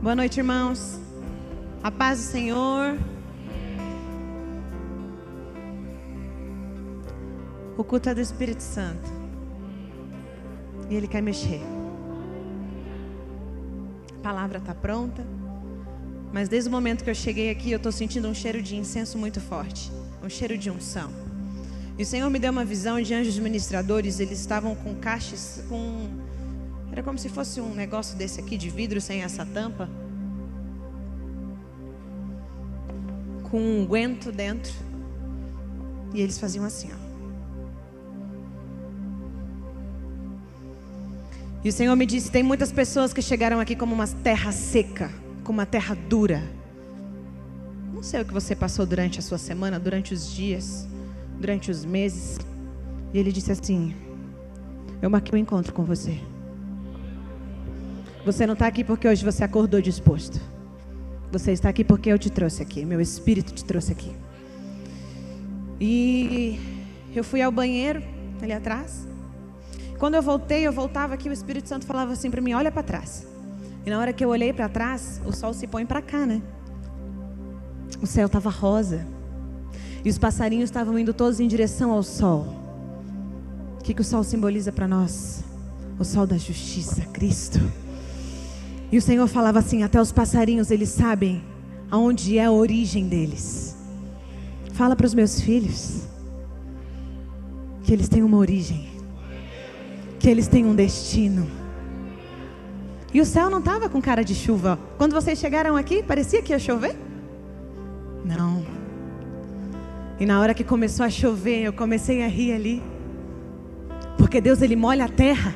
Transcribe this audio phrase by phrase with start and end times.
[0.00, 1.00] Boa noite, irmãos.
[1.82, 2.96] A paz do Senhor.
[7.76, 9.10] O culto é do Espírito Santo.
[10.88, 11.60] E Ele quer mexer.
[14.18, 15.26] A palavra está pronta.
[16.32, 19.18] Mas desde o momento que eu cheguei aqui, eu estou sentindo um cheiro de incenso
[19.18, 19.90] muito forte.
[20.22, 21.10] Um cheiro de unção.
[21.98, 24.20] E o Senhor me deu uma visão de anjos ministradores.
[24.20, 26.08] Eles estavam com caixas, com.
[26.98, 29.88] Era como se fosse um negócio desse aqui de vidro sem essa tampa.
[33.44, 34.72] Com um guento dentro.
[36.12, 36.96] E eles faziam assim, ó.
[41.62, 45.12] E o Senhor me disse: tem muitas pessoas que chegaram aqui como uma terra seca,
[45.44, 46.42] como uma terra dura.
[47.94, 50.88] Não sei o que você passou durante a sua semana, durante os dias,
[51.38, 52.38] durante os meses.
[53.14, 53.94] E Ele disse assim:
[55.00, 56.20] Eu marquei um encontro com você.
[58.28, 60.38] Você não está aqui porque hoje você acordou disposto.
[61.32, 62.84] Você está aqui porque eu te trouxe aqui.
[62.84, 64.14] Meu espírito te trouxe aqui.
[65.80, 66.60] E
[67.16, 68.02] eu fui ao banheiro
[68.42, 69.08] ali atrás.
[69.98, 72.82] Quando eu voltei, eu voltava aqui, o Espírito Santo falava assim para mim: olha para
[72.82, 73.26] trás.
[73.86, 76.42] E na hora que eu olhei para trás, o sol se põe para cá, né?
[78.02, 79.06] O céu estava rosa.
[80.04, 82.46] E os passarinhos estavam indo todos em direção ao sol.
[83.80, 85.42] O que, que o sol simboliza para nós?
[85.98, 87.58] O sol da justiça, Cristo.
[88.90, 91.42] E o Senhor falava assim: até os passarinhos eles sabem
[91.90, 93.76] aonde é a origem deles.
[94.72, 96.06] Fala para os meus filhos
[97.82, 98.98] que eles têm uma origem
[100.18, 101.48] que eles têm um destino.
[103.12, 104.78] E o céu não estava com cara de chuva.
[104.98, 106.94] Quando vocês chegaram aqui, parecia que ia chover?
[108.24, 108.66] Não.
[110.20, 112.82] E na hora que começou a chover, eu comecei a rir ali.
[114.18, 115.54] Porque Deus ele molha a terra.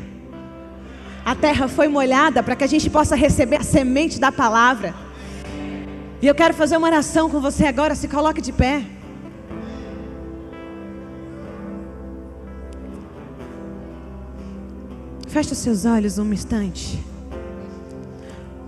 [1.24, 4.94] A terra foi molhada para que a gente possa receber a semente da palavra.
[6.20, 8.84] E eu quero fazer uma oração com você agora, se coloque de pé.
[15.28, 17.02] Feche os seus olhos um instante.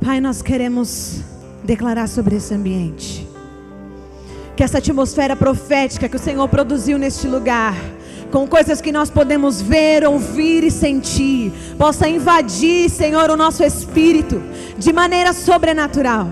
[0.05, 1.21] Pai, nós queremos
[1.63, 3.29] declarar sobre esse ambiente.
[4.57, 7.75] Que essa atmosfera profética que o Senhor produziu neste lugar,
[8.35, 14.43] com coisas que nós podemos ver, ouvir e sentir, possa invadir, Senhor, o nosso espírito
[14.77, 16.29] de maneira sobrenatural.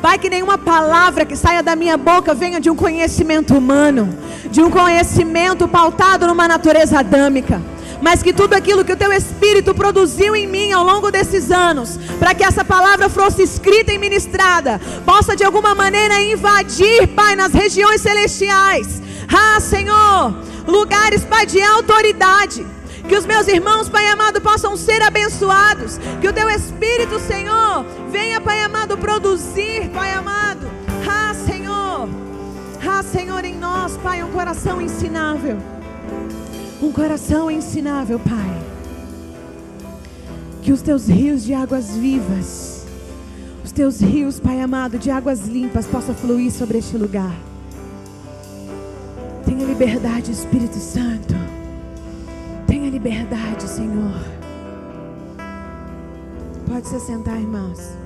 [0.00, 4.08] Pai, que nenhuma palavra que saia da minha boca venha de um conhecimento humano,
[4.50, 7.60] de um conhecimento pautado numa natureza adâmica
[8.02, 11.98] mas que tudo aquilo que o teu Espírito produziu em mim ao longo desses anos,
[12.18, 17.54] para que essa palavra fosse escrita e ministrada, possa de alguma maneira invadir, Pai, nas
[17.54, 19.00] regiões celestiais.
[19.32, 20.34] Ah, Senhor,
[20.66, 22.66] lugares, Pai, de autoridade.
[23.08, 25.98] Que os meus irmãos, Pai amado, possam ser abençoados.
[26.20, 30.66] Que o teu Espírito, Senhor, venha, Pai amado, produzir, Pai amado.
[31.08, 32.08] Ah, Senhor.
[32.86, 35.58] Ah, Senhor, em nós, Pai, um coração ensinável
[36.84, 38.62] um coração ensinável, Pai.
[40.62, 42.86] Que os teus rios de águas vivas,
[43.64, 47.34] os teus rios, Pai amado, de águas limpas, possam fluir sobre este lugar.
[49.44, 51.34] Tenha liberdade, Espírito Santo.
[52.66, 54.24] Tenha liberdade, Senhor.
[56.66, 58.03] Pode se sentar, irmãos.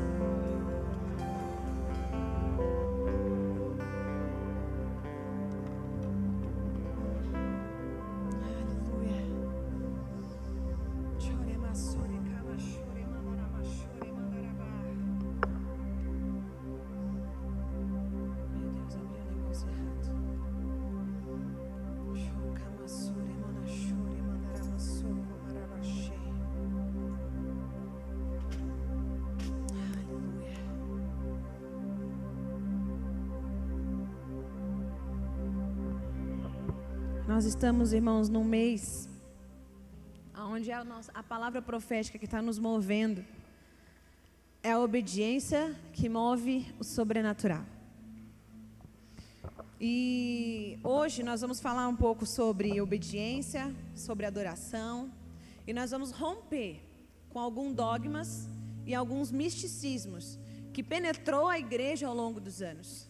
[37.58, 39.08] Estamos, irmãos, num mês
[40.32, 43.24] onde a, nossa, a palavra profética que está nos movendo
[44.62, 47.64] é a obediência que move o sobrenatural.
[49.80, 55.10] E hoje nós vamos falar um pouco sobre obediência, sobre adoração,
[55.66, 56.80] e nós vamos romper
[57.28, 58.48] com alguns dogmas
[58.86, 60.38] e alguns misticismos
[60.72, 63.07] que penetrou a igreja ao longo dos anos.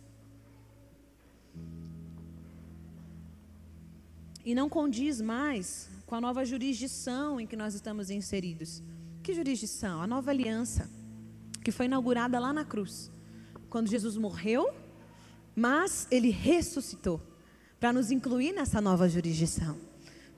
[4.49, 8.83] E não condiz mais com a nova jurisdição em que nós estamos inseridos.
[9.23, 10.01] Que jurisdição?
[10.01, 10.89] A nova aliança,
[11.63, 13.11] que foi inaugurada lá na cruz,
[13.69, 14.73] quando Jesus morreu,
[15.55, 17.21] mas ele ressuscitou
[17.79, 19.77] para nos incluir nessa nova jurisdição,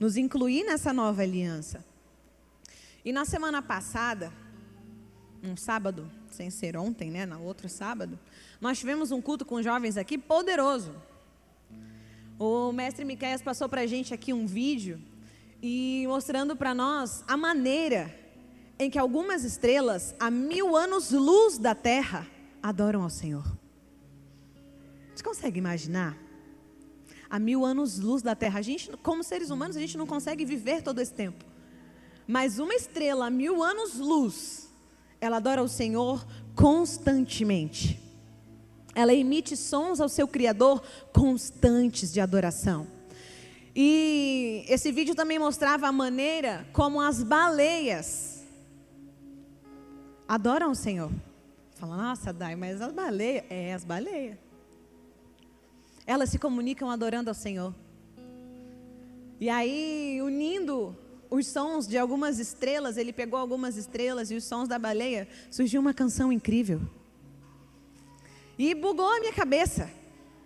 [0.00, 1.84] nos incluir nessa nova aliança.
[3.04, 4.32] E na semana passada,
[5.40, 8.18] um sábado, sem ser ontem, né, na outro sábado,
[8.60, 10.92] nós tivemos um culto com jovens aqui poderoso.
[12.42, 14.98] O mestre Miqueias passou para a gente aqui um vídeo
[15.62, 18.18] e mostrando para nós a maneira
[18.78, 22.26] em que algumas estrelas, a mil anos-luz da Terra,
[22.62, 23.44] adoram ao Senhor.
[25.14, 26.16] Você consegue imaginar?
[27.28, 28.60] A mil anos-luz da Terra.
[28.60, 31.44] A gente, como seres humanos, a gente não consegue viver todo esse tempo.
[32.26, 34.72] Mas uma estrela a mil anos-luz,
[35.20, 38.00] ela adora o Senhor constantemente.
[38.94, 40.82] Ela emite sons ao seu Criador
[41.12, 42.86] constantes de adoração.
[43.74, 48.42] E esse vídeo também mostrava a maneira como as baleias
[50.26, 51.10] adoram o Senhor.
[51.74, 53.44] Fala, nossa, Dai, mas as baleias.
[53.48, 54.36] É, as baleias.
[56.06, 57.74] Elas se comunicam adorando ao Senhor.
[59.40, 60.96] E aí, unindo
[61.30, 65.80] os sons de algumas estrelas, ele pegou algumas estrelas e os sons da baleia, surgiu
[65.80, 66.80] uma canção incrível.
[68.62, 69.90] E bugou a minha cabeça.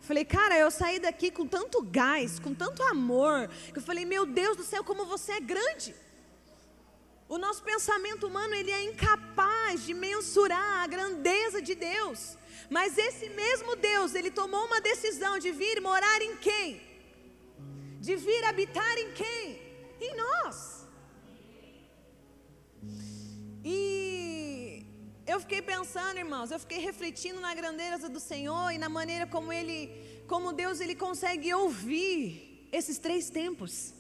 [0.09, 4.25] Falei, cara, eu saí daqui com tanto gás, com tanto amor, que eu falei, meu
[4.25, 5.93] Deus do céu, como você é grande.
[7.29, 12.39] O nosso pensamento humano, ele é incapaz de mensurar a grandeza de Deus.
[12.71, 16.81] Mas esse mesmo Deus, ele tomou uma decisão de vir morar em quem?
[18.01, 19.61] De vir habitar em quem?
[20.01, 20.87] Em nós.
[23.65, 24.24] E
[25.27, 29.53] eu fiquei pensando, irmãos, eu fiquei refletindo na grandeza do Senhor e na maneira como
[29.53, 29.91] ele,
[30.27, 33.95] como Deus ele consegue ouvir esses três tempos.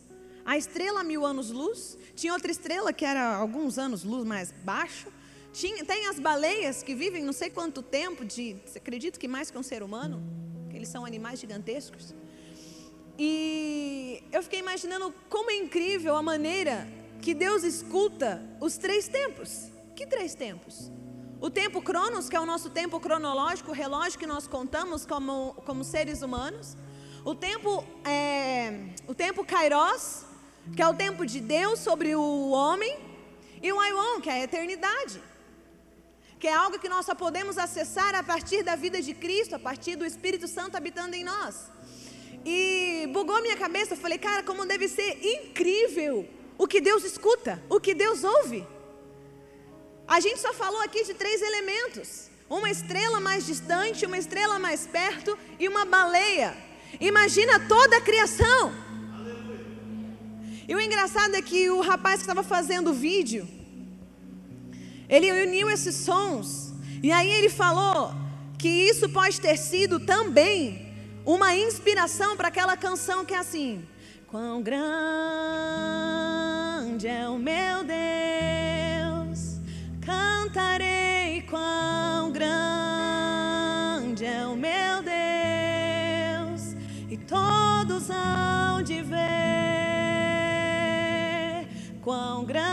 [0.44, 5.08] A estrela mil anos luz, tinha outra estrela que era alguns anos luz mais baixo.
[5.54, 9.56] Tinha, tem as baleias que vivem não sei quanto tempo, de, acredito que mais que
[9.56, 10.22] um ser humano,
[10.68, 12.14] que eles são animais gigantescos.
[13.18, 16.86] E eu fiquei imaginando como é incrível a maneira
[17.22, 19.70] que Deus escuta os três tempos.
[19.96, 20.90] Que três tempos?
[21.40, 25.54] O tempo Cronos, que é o nosso tempo cronológico, o relógio que nós contamos como,
[25.66, 26.76] como seres humanos.
[27.24, 30.24] O tempo, é, o tempo Kairos,
[30.74, 32.96] que é o tempo de Deus sobre o homem.
[33.62, 35.20] E o Aion, que é a eternidade.
[36.38, 39.58] Que é algo que nós só podemos acessar a partir da vida de Cristo, a
[39.58, 41.70] partir do Espírito Santo habitando em nós.
[42.44, 46.28] E bugou minha cabeça, eu falei, cara, como deve ser incrível
[46.58, 48.66] o que Deus escuta, o que Deus ouve.
[50.06, 54.86] A gente só falou aqui de três elementos: uma estrela mais distante, uma estrela mais
[54.86, 56.56] perto e uma baleia.
[57.00, 58.72] Imagina toda a criação.
[60.66, 63.46] E o engraçado é que o rapaz que estava fazendo o vídeo,
[65.08, 66.72] ele uniu esses sons,
[67.02, 68.14] e aí ele falou
[68.58, 70.94] que isso pode ter sido também
[71.26, 73.86] uma inspiração para aquela canção que é assim:
[74.26, 74.86] Quão grande
[77.06, 78.53] é o meu Deus,
[81.54, 86.74] quão grande é o meu Deus,
[87.08, 89.14] e todos hão de ver
[92.02, 92.64] quão grande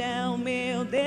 [0.00, 1.02] é o meu Deus.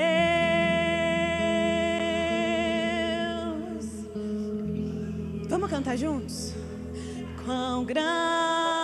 [5.48, 6.52] Vamos cantar juntos?
[7.46, 8.81] Quão grande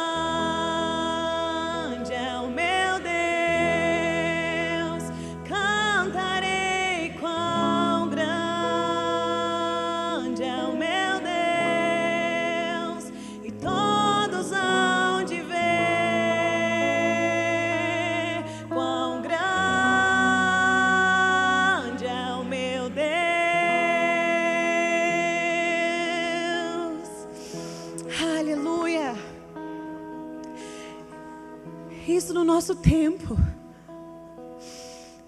[32.59, 33.39] nosso tempo.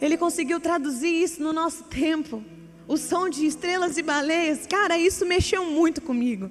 [0.00, 2.42] Ele conseguiu traduzir isso no nosso tempo.
[2.88, 4.66] O som de estrelas e baleias.
[4.66, 6.50] Cara, isso mexeu muito comigo.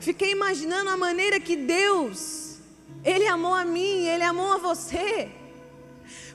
[0.00, 2.56] Fiquei imaginando a maneira que Deus,
[3.04, 5.30] Ele amou a mim, Ele amou a você.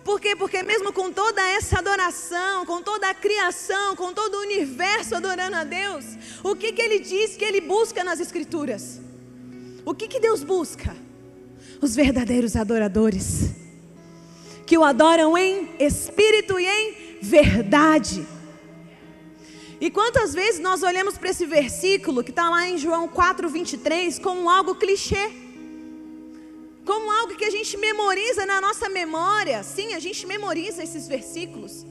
[0.05, 0.33] Por quê?
[0.33, 5.57] Porque mesmo com toda essa adoração, com toda a criação, com todo o universo adorando
[5.57, 6.05] a Deus,
[6.41, 9.01] o que, que Ele diz que Ele busca nas Escrituras?
[9.83, 11.06] O que, que Deus busca?
[11.81, 13.51] Os verdadeiros adoradores,
[14.65, 18.25] que o adoram em espírito e em verdade.
[19.79, 24.17] E quantas vezes nós olhamos para esse versículo que está lá em João 4, 23,
[24.17, 25.31] como algo clichê,
[26.83, 29.61] como algo que a gente memoriza na nossa memória.
[29.61, 31.85] Sim, a gente memoriza esses versículos.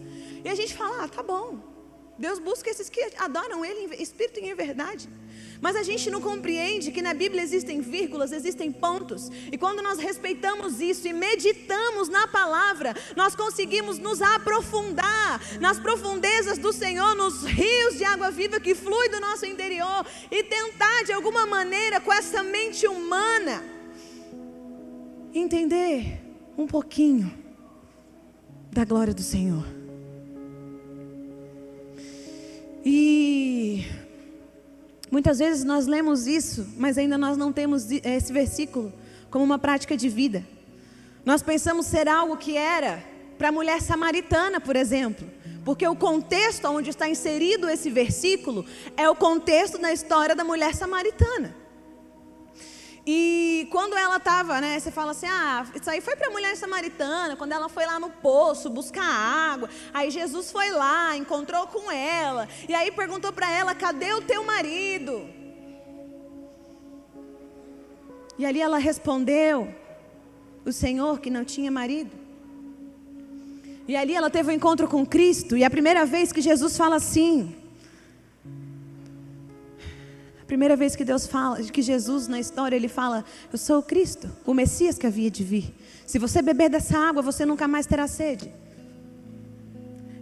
[0.45, 1.59] E a gente fala, ah, tá bom.
[2.19, 5.09] Deus busca esses que adoram Ele em espírito e em verdade.
[5.61, 9.31] Mas a gente não compreende que na Bíblia existem vírgulas, existem pontos.
[9.51, 16.59] E quando nós respeitamos isso e meditamos na palavra, nós conseguimos nos aprofundar nas profundezas
[16.59, 21.13] do Senhor, nos rios de água viva que flui do nosso interior e tentar de
[21.13, 23.63] alguma maneira com essa mente humana
[25.35, 26.21] entender
[26.57, 27.33] um pouquinho
[28.73, 29.67] da glória do Senhor.
[32.85, 33.85] E
[35.11, 38.93] Muitas vezes nós lemos isso, mas ainda nós não temos esse versículo
[39.31, 40.45] como uma prática de vida.
[41.25, 43.03] Nós pensamos ser algo que era
[43.39, 45.29] para a mulher samaritana, por exemplo,
[45.65, 48.65] porque o contexto onde está inserido esse versículo
[48.97, 51.66] é o contexto da história da mulher samaritana.
[53.09, 56.57] E quando ela estava, né, você fala assim, ah, isso aí foi para a mulher
[56.57, 61.89] samaritana, quando ela foi lá no poço buscar água, aí Jesus foi lá, encontrou com
[61.89, 65.25] ela, e aí perguntou para ela, cadê o teu marido?
[68.37, 69.73] E ali ela respondeu,
[70.65, 72.11] o Senhor que não tinha marido.
[73.87, 76.77] E ali ela teve um encontro com Cristo, e é a primeira vez que Jesus
[76.77, 77.55] fala assim,
[80.47, 84.31] Primeira vez que Deus fala, que Jesus na história ele fala: Eu sou o Cristo,
[84.45, 85.75] o Messias que havia de vir.
[86.07, 88.53] Se você beber dessa água, você nunca mais terá sede.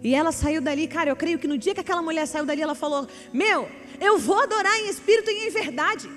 [0.01, 1.11] E ela saiu dali, cara.
[1.11, 3.69] Eu creio que no dia que aquela mulher saiu dali, ela falou: Meu,
[4.01, 6.09] eu vou adorar em espírito e em verdade.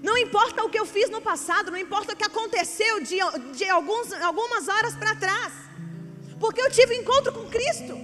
[0.00, 3.16] Não importa o que eu fiz no passado, não importa o que aconteceu de,
[3.56, 5.52] de alguns, algumas horas para trás,
[6.38, 7.98] porque eu tive encontro com Cristo.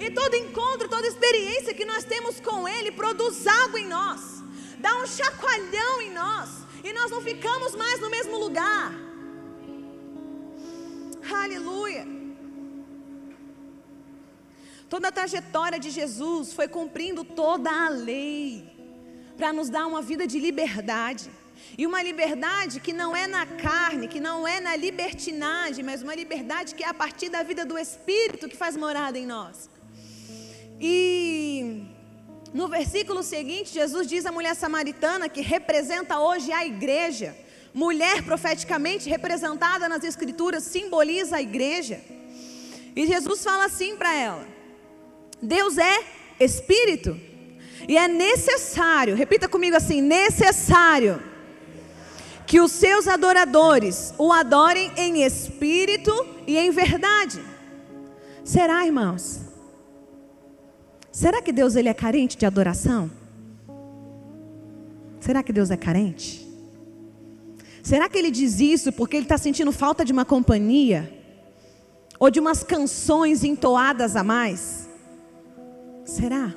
[0.00, 4.39] E todo encontro, toda experiência que nós temos com Ele produz algo em nós
[4.84, 6.48] dá um chacoalhão em nós,
[6.82, 8.92] e nós não ficamos mais no mesmo lugar.
[11.42, 12.06] Aleluia.
[14.88, 18.68] Toda a trajetória de Jesus foi cumprindo toda a lei
[19.36, 21.30] para nos dar uma vida de liberdade.
[21.78, 26.14] E uma liberdade que não é na carne, que não é na libertinagem, mas uma
[26.14, 29.70] liberdade que é a partir da vida do Espírito que faz morada em nós.
[30.80, 31.84] E
[32.52, 37.36] no versículo seguinte, Jesus diz à mulher samaritana, que representa hoje a igreja,
[37.72, 42.00] mulher profeticamente representada nas Escrituras, simboliza a igreja.
[42.96, 44.46] E Jesus fala assim para ela:
[45.40, 46.04] Deus é
[46.40, 47.18] Espírito,
[47.88, 51.22] e é necessário, repita comigo assim: necessário,
[52.46, 56.12] que os seus adoradores o adorem em espírito
[56.48, 57.40] e em verdade.
[58.44, 59.49] Será, irmãos?
[61.20, 63.10] Será que Deus ele é carente de adoração?
[65.20, 66.48] Será que Deus é carente?
[67.82, 71.12] Será que ele diz isso porque ele está sentindo falta de uma companhia?
[72.18, 74.88] Ou de umas canções entoadas a mais?
[76.06, 76.54] Será?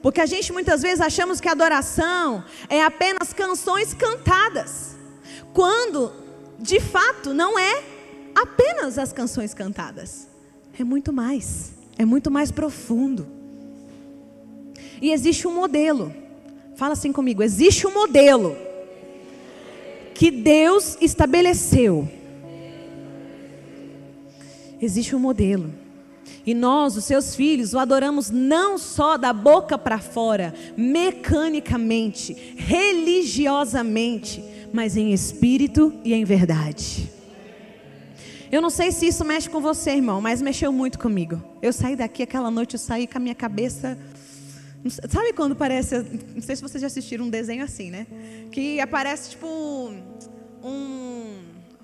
[0.00, 4.96] Porque a gente muitas vezes achamos que adoração é apenas canções cantadas,
[5.52, 6.14] quando
[6.58, 7.84] de fato não é
[8.34, 10.28] apenas as canções cantadas,
[10.78, 13.35] é muito mais, é muito mais profundo.
[15.00, 16.12] E existe um modelo.
[16.74, 18.56] Fala assim comigo: existe um modelo
[20.14, 22.08] que Deus estabeleceu.
[24.80, 25.72] Existe um modelo.
[26.46, 34.44] E nós, os seus filhos, o adoramos não só da boca para fora, mecanicamente, religiosamente,
[34.72, 37.10] mas em espírito e em verdade.
[38.50, 41.42] Eu não sei se isso mexe com você, irmão, mas mexeu muito comigo.
[41.60, 43.98] Eu saí daqui aquela noite, eu saí com a minha cabeça
[44.90, 45.98] Sabe quando parece.
[46.34, 48.06] Não sei se vocês já assistiram um desenho assim, né?
[48.52, 49.46] Que aparece tipo
[50.62, 51.42] um,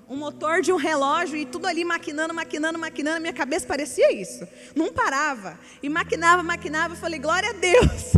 [0.09, 3.21] um motor de um relógio e tudo ali maquinando, maquinando, maquinando.
[3.21, 4.47] Minha cabeça parecia isso.
[4.75, 5.59] Não parava.
[5.81, 6.93] E maquinava, maquinava.
[6.93, 8.13] Eu falei, glória a Deus.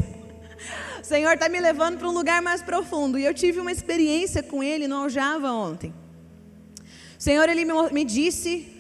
[1.00, 3.18] O Senhor está me levando para um lugar mais profundo.
[3.18, 5.94] E eu tive uma experiência com Ele no Aljava ontem.
[7.18, 8.72] O Senhor, Ele me, me disse,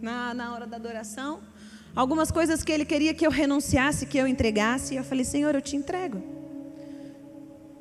[0.00, 1.40] na, na hora da adoração,
[1.94, 5.54] Algumas coisas que ele queria que eu renunciasse, que eu entregasse, e eu falei: Senhor,
[5.54, 6.22] eu te entrego.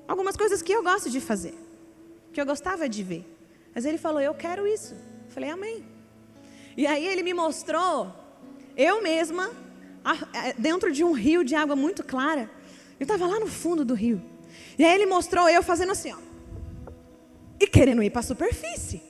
[0.07, 1.53] Algumas coisas que eu gosto de fazer,
[2.33, 3.25] que eu gostava de ver.
[3.73, 4.93] Mas ele falou: Eu quero isso.
[4.93, 5.85] Eu falei: Amém.
[6.75, 8.13] E aí ele me mostrou,
[8.77, 9.51] eu mesma,
[10.57, 12.49] dentro de um rio de água muito clara.
[12.99, 14.21] Eu estava lá no fundo do rio.
[14.77, 16.17] E aí ele mostrou eu fazendo assim, ó.
[17.59, 19.01] E querendo ir para a superfície.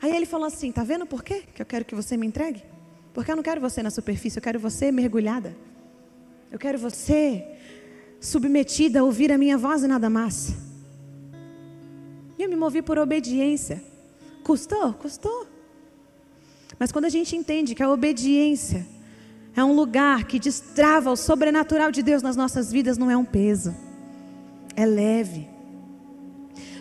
[0.00, 2.62] Aí ele falou assim: Tá vendo por quê que eu quero que você me entregue?
[3.14, 5.56] Porque eu não quero você na superfície, eu quero você mergulhada.
[6.50, 7.46] Eu quero você
[8.20, 10.54] submetida a ouvir a minha voz e nada mais.
[12.36, 13.82] E eu me movi por obediência.
[14.42, 14.92] Custou?
[14.94, 15.46] Custou.
[16.78, 18.84] Mas quando a gente entende que a obediência
[19.54, 23.24] é um lugar que destrava o sobrenatural de Deus nas nossas vidas, não é um
[23.24, 23.74] peso.
[24.74, 25.48] é leve.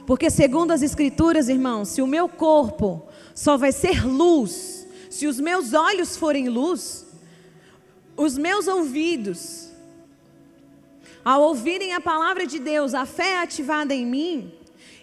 [0.07, 3.03] Porque, segundo as Escrituras, irmãos, se o meu corpo
[3.35, 4.82] só vai ser luz,
[5.13, 7.05] se os meus olhos forem luz,
[8.17, 9.69] os meus ouvidos,
[11.23, 14.51] ao ouvirem a palavra de Deus, a fé ativada em mim,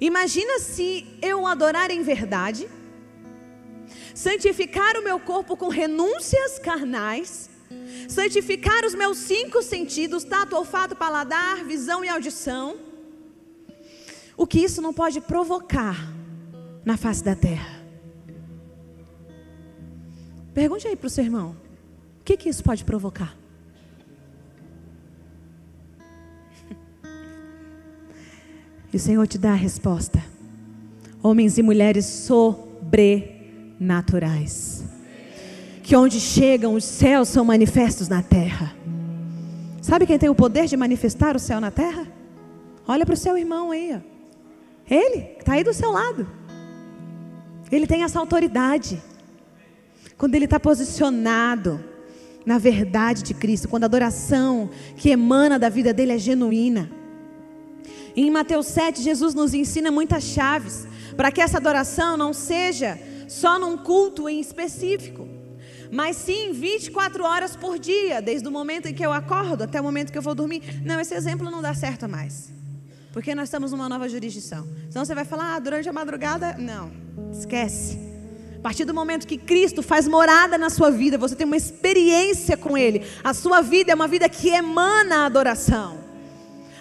[0.01, 2.69] imagina se eu adorar em verdade,
[4.13, 7.49] santificar o meu corpo com renúncias carnais,
[8.09, 12.77] santificar os meus cinco sentidos, tato, olfato, paladar, visão e audição,
[14.37, 15.97] o que isso não pode provocar
[16.85, 17.80] na face da terra.
[20.53, 21.57] Pergunte aí para o seu irmão:
[22.21, 23.37] o que, que isso pode provocar?
[28.93, 30.23] E o Senhor te dá a resposta:
[31.23, 34.83] homens e mulheres sobrenaturais,
[35.83, 38.75] que onde chegam os céus são manifestos na terra.
[39.81, 42.09] Sabe quem tem o poder de manifestar o céu na terra?
[42.87, 44.01] Olha para o seu irmão aí, ó.
[44.93, 46.27] ele está aí do seu lado.
[47.71, 49.01] Ele tem essa autoridade.
[50.21, 51.83] Quando ele está posicionado
[52.45, 56.91] na verdade de Cristo, quando a adoração que emana da vida dele é genuína.
[58.15, 60.87] Em Mateus 7, Jesus nos ensina muitas chaves
[61.17, 65.27] para que essa adoração não seja só num culto em específico,
[65.91, 69.85] mas sim 24 horas por dia, desde o momento em que eu acordo até o
[69.85, 70.83] momento que eu vou dormir.
[70.85, 72.53] Não, esse exemplo não dá certo mais.
[73.11, 74.69] Porque nós estamos numa nova jurisdição.
[74.87, 76.93] Então você vai falar, ah, durante a madrugada, não,
[77.33, 78.10] esquece.
[78.61, 82.59] A partir do momento que Cristo faz morada na sua vida, você tem uma experiência
[82.59, 83.07] com Ele.
[83.25, 85.99] A sua vida é uma vida que emana adoração.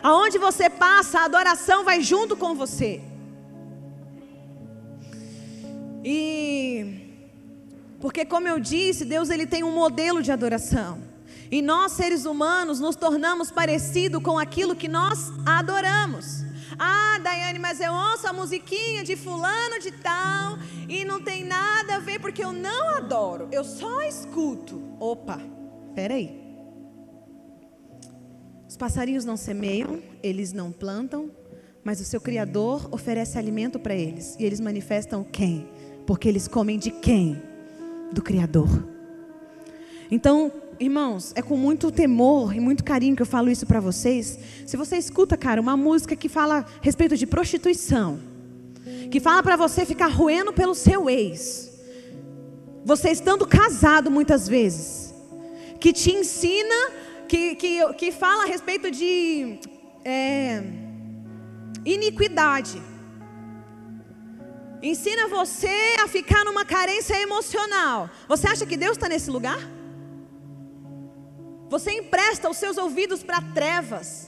[0.04, 3.02] Aonde você passa, a adoração vai junto com você.
[6.04, 7.00] E
[8.02, 11.02] porque como eu disse, Deus ele tem um modelo de adoração.
[11.50, 16.44] E nós seres humanos nos tornamos parecido com aquilo que nós adoramos.
[16.78, 20.58] Ah, Daiane, mas eu ouço a musiquinha de fulano de tal
[20.88, 24.82] e não tem nada a ver porque eu não adoro, eu só escuto.
[25.00, 25.40] Opa,
[25.96, 26.40] peraí.
[28.68, 31.32] Os passarinhos não semeiam, eles não plantam,
[31.84, 34.36] mas o seu Criador oferece alimento para eles.
[34.40, 35.68] E eles manifestam quem?
[36.06, 37.42] Porque eles comem de quem?
[38.12, 38.70] Do Criador.
[40.12, 44.40] Então, irmãos, é com muito temor e muito carinho que eu falo isso para vocês.
[44.66, 48.20] Se você escuta, cara, uma música que fala a respeito de prostituição,
[49.12, 51.70] que fala para você ficar roendo pelo seu ex,
[52.86, 55.14] você estando casado muitas vezes,
[55.80, 56.92] que te ensina
[57.28, 59.60] que, que, que fala a respeito de
[60.06, 60.64] é,
[61.86, 62.82] iniquidade.
[64.82, 68.10] Ensina você a ficar numa carência emocional.
[68.30, 69.60] Você acha que Deus está nesse lugar?
[71.70, 74.28] Você empresta os seus ouvidos para trevas.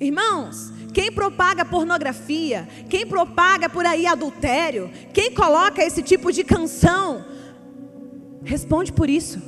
[0.00, 7.24] Irmãos, quem propaga pornografia, quem propaga por aí adultério, quem coloca esse tipo de canção,
[8.42, 9.40] responde por isso.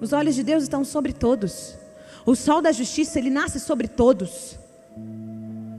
[0.00, 1.76] Os olhos de Deus estão sobre todos.
[2.24, 4.58] O sol da justiça, ele nasce sobre todos.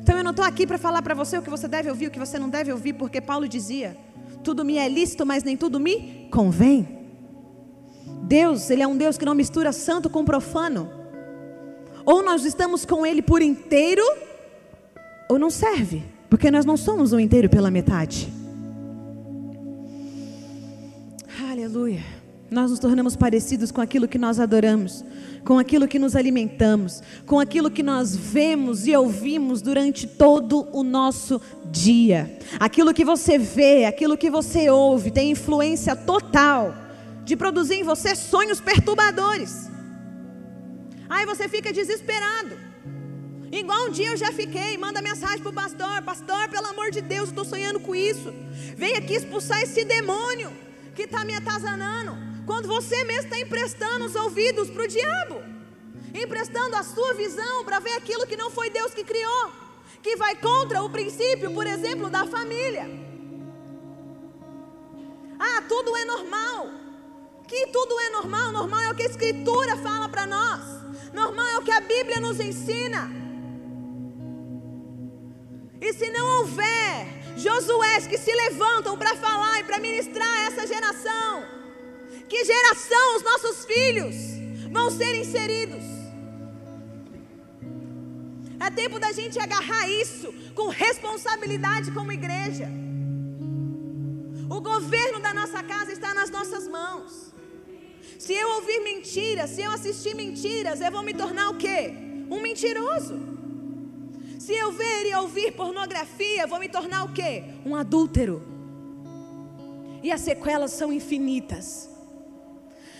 [0.01, 2.11] Então eu não estou aqui para falar para você o que você deve ouvir, o
[2.11, 3.97] que você não deve ouvir, porque Paulo dizia:
[4.43, 7.04] tudo me é lícito, mas nem tudo me convém.
[8.27, 10.89] Deus, ele é um Deus que não mistura santo com profano.
[12.05, 14.03] Ou nós estamos com ele por inteiro,
[15.29, 18.31] ou não serve, porque nós não somos um inteiro pela metade.
[21.51, 25.03] Aleluia nós nos tornamos parecidos com aquilo que nós adoramos,
[25.43, 30.83] com aquilo que nos alimentamos, com aquilo que nós vemos e ouvimos durante todo o
[30.83, 32.39] nosso dia.
[32.59, 36.84] Aquilo que você vê, aquilo que você ouve, tem influência total
[37.25, 39.69] de produzir em você sonhos perturbadores.
[41.09, 42.57] Aí você fica desesperado.
[43.51, 47.01] Igual um dia eu já fiquei, manda mensagem para o pastor: Pastor, pelo amor de
[47.01, 48.31] Deus, estou sonhando com isso.
[48.75, 50.51] Vem aqui expulsar esse demônio
[50.93, 52.15] que está me atazanando.
[52.45, 55.41] Quando você mesmo está emprestando os ouvidos para o diabo,
[56.13, 59.51] emprestando a sua visão para ver aquilo que não foi Deus que criou,
[60.03, 62.87] que vai contra o princípio, por exemplo, da família.
[65.39, 66.84] Ah, tudo é normal.
[67.47, 68.51] Que tudo é normal?
[68.51, 70.61] Normal é o que a Escritura fala para nós.
[71.13, 73.09] Normal é o que a Bíblia nos ensina.
[75.79, 80.65] E se não houver Josués que se levantam para falar e para ministrar a essa
[80.65, 81.45] geração,
[82.27, 84.15] que geração os nossos filhos
[84.71, 85.83] vão ser inseridos?
[88.59, 92.67] É tempo da gente agarrar isso com responsabilidade como igreja.
[94.49, 97.34] O governo da nossa casa está nas nossas mãos.
[98.25, 102.05] Se eu ouvir mentiras, se eu assistir mentiras, eu vou me tornar o quê?
[102.29, 103.19] um mentiroso.
[104.39, 107.43] Se eu ver e ouvir pornografia, vou me tornar o quê?
[107.65, 108.43] Um adúltero.
[110.03, 111.89] E as sequelas são infinitas.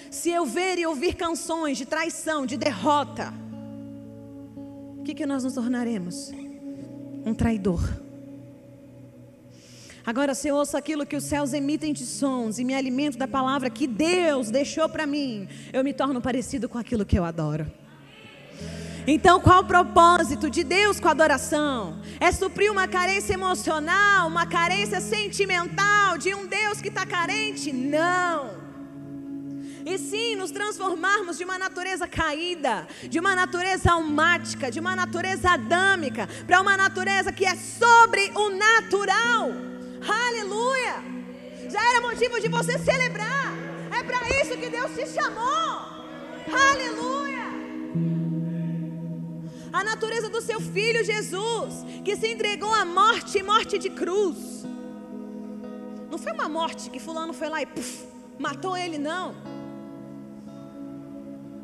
[0.09, 3.33] Se eu ver e ouvir canções de traição, de derrota,
[4.97, 6.31] o que, que nós nos tornaremos?
[7.25, 8.04] Um traidor.
[10.05, 13.27] Agora, se eu ouço aquilo que os céus emitem de sons e me alimento da
[13.27, 17.65] palavra que Deus deixou para mim, eu me torno parecido com aquilo que eu adoro.
[19.07, 21.99] Então, qual o propósito de Deus com a adoração?
[22.19, 27.73] É suprir uma carência emocional, uma carência sentimental de um Deus que está carente?
[27.73, 28.63] Não.
[29.85, 35.51] E sim, nos transformarmos de uma natureza caída, de uma natureza almática, de uma natureza
[35.51, 39.74] adâmica, para uma natureza que é sobre o natural.
[40.07, 40.95] Aleluia!
[41.69, 43.53] Já era motivo de você celebrar.
[43.97, 45.95] É para isso que Deus te chamou.
[46.71, 47.45] Aleluia!
[49.73, 54.65] A natureza do seu filho Jesus, que se entregou à morte e morte de cruz.
[56.09, 58.05] Não foi uma morte que fulano foi lá e puff,
[58.39, 59.35] matou ele, não.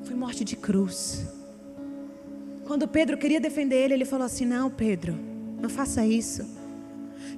[0.03, 1.25] Foi morte de cruz.
[2.65, 5.13] Quando Pedro queria defender ele, ele falou assim: Não, Pedro,
[5.61, 6.60] não faça isso.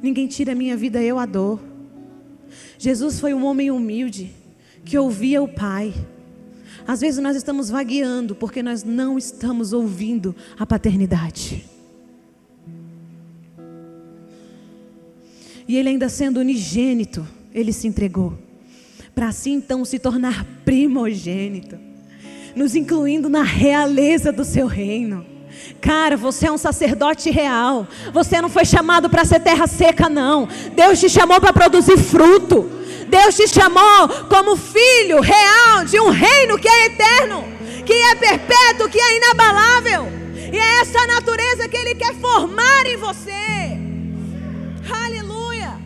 [0.02, 1.60] Ninguém tira a minha vida, eu a dou.
[2.78, 4.32] Jesus foi um homem humilde
[4.84, 5.94] que ouvia o Pai.
[6.86, 11.66] Às vezes nós estamos vagueando porque nós não estamos ouvindo a paternidade.
[15.68, 18.38] E ele ainda sendo unigênito, ele se entregou
[19.16, 21.78] para assim então se tornar primogênito
[22.56, 25.26] nos incluindo na realeza do seu reino.
[25.82, 27.88] Cara, você é um sacerdote real.
[28.14, 30.48] Você não foi chamado para ser terra seca, não.
[30.74, 32.70] Deus te chamou para produzir fruto.
[33.08, 37.44] Deus te chamou como filho real de um reino que é eterno,
[37.86, 40.08] que é perpétuo, que é inabalável.
[40.52, 43.78] E é essa natureza que Ele quer formar em você.
[45.06, 45.80] Aleluia.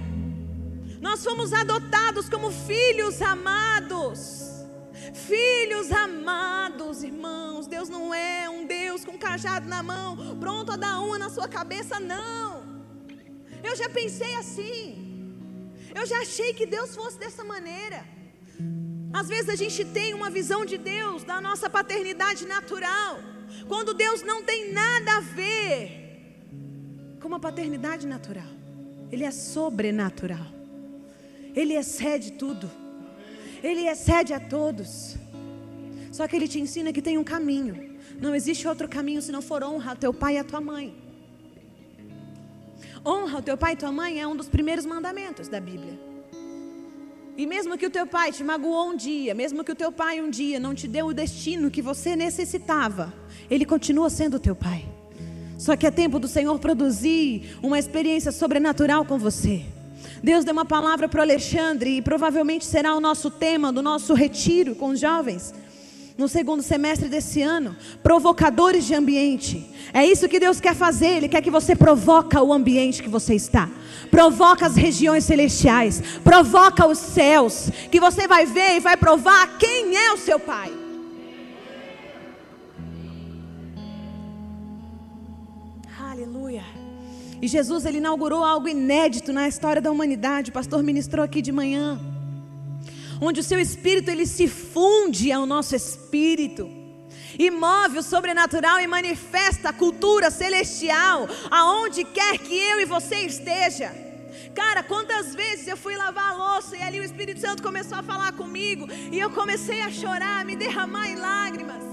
[1.01, 4.56] Nós fomos adotados como filhos amados.
[5.25, 10.75] Filhos amados, irmãos, Deus não é um Deus com um cajado na mão, pronto a
[10.75, 12.63] dar uma na sua cabeça, não.
[13.63, 15.07] Eu já pensei assim.
[15.95, 18.05] Eu já achei que Deus fosse dessa maneira.
[19.13, 23.19] Às vezes a gente tem uma visão de Deus, da nossa paternidade natural,
[23.67, 26.07] quando Deus não tem nada a ver
[27.19, 28.51] com uma paternidade natural.
[29.11, 30.47] Ele é sobrenatural.
[31.55, 32.69] Ele excede tudo.
[33.63, 35.15] Ele excede a todos.
[36.11, 37.97] Só que ele te ensina que tem um caminho.
[38.19, 40.95] Não existe outro caminho se não for honra ao teu pai e à tua mãe.
[43.05, 45.97] Honra ao teu pai e tua mãe é um dos primeiros mandamentos da Bíblia.
[47.37, 50.19] E mesmo que o teu pai te magoou um dia, mesmo que o teu pai
[50.19, 53.13] um dia não te deu o destino que você necessitava,
[53.49, 54.83] ele continua sendo teu pai.
[55.57, 59.63] Só que é tempo do Senhor produzir uma experiência sobrenatural com você.
[60.23, 64.13] Deus deu uma palavra para o Alexandre e provavelmente será o nosso tema do nosso
[64.13, 65.53] retiro com os jovens
[66.17, 69.69] no segundo semestre desse ano, provocadores de ambiente.
[69.93, 73.35] É isso que Deus quer fazer, Ele quer que você provoca o ambiente que você
[73.35, 73.69] está.
[74.09, 79.95] Provoca as regiões celestiais, provoca os céus, que você vai ver e vai provar quem
[79.95, 80.86] é o seu Pai.
[87.41, 90.49] E Jesus ele inaugurou algo inédito na história da humanidade.
[90.49, 91.99] O pastor ministrou aqui de manhã.
[93.21, 96.69] Onde o seu espírito ele se funde ao nosso espírito
[97.37, 103.17] e move o sobrenatural e manifesta a cultura celestial aonde quer que eu e você
[103.17, 103.91] esteja.
[104.55, 108.03] Cara, quantas vezes eu fui lavar a louça e ali o Espírito Santo começou a
[108.03, 111.83] falar comigo e eu comecei a chorar, a me derramar em lágrimas.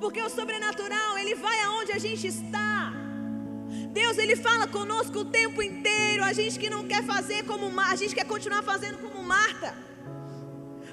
[0.00, 2.92] Porque o sobrenatural, ele vai aonde a gente está.
[3.92, 6.22] Deus ele fala conosco o tempo inteiro.
[6.22, 9.74] A gente que não quer fazer como a gente quer continuar fazendo como Marta.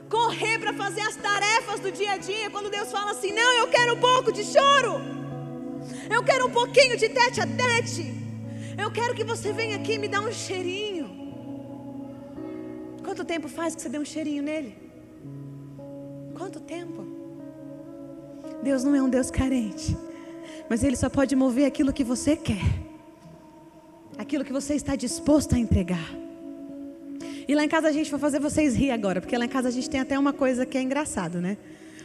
[0.09, 2.49] Correr para fazer as tarefas do dia a dia.
[2.49, 4.93] Quando Deus fala assim: "Não, eu quero um pouco de choro.
[6.09, 8.05] Eu quero um pouquinho de tete a tete.
[8.83, 11.07] Eu quero que você venha aqui e me dá um cheirinho."
[13.03, 14.75] Quanto tempo faz que você deu um cheirinho nele?
[16.37, 17.05] Quanto tempo?
[18.63, 19.95] Deus não é um Deus carente,
[20.69, 22.86] mas Ele só pode mover aquilo que você quer
[24.17, 26.13] aquilo que você está disposto a entregar.
[27.47, 29.69] E lá em casa a gente vai fazer vocês rir agora, porque lá em casa
[29.69, 31.57] a gente tem até uma coisa que é engraçado, né?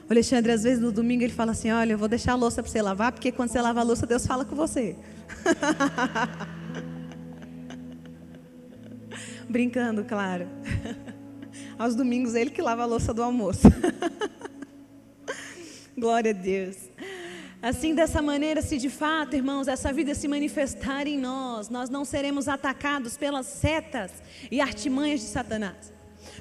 [0.09, 2.63] O Alexandre, às vezes no domingo, ele fala assim: Olha, eu vou deixar a louça
[2.63, 4.97] para você lavar, porque quando você lava a louça, Deus fala com você.
[9.49, 10.47] Brincando, claro.
[11.79, 13.69] Aos domingos, ele que lava a louça do almoço.
[15.97, 16.77] Glória a Deus.
[17.63, 22.05] Assim, dessa maneira, se de fato, irmãos, essa vida se manifestar em nós, nós não
[22.05, 24.11] seremos atacados pelas setas
[24.51, 25.93] e artimanhas de Satanás.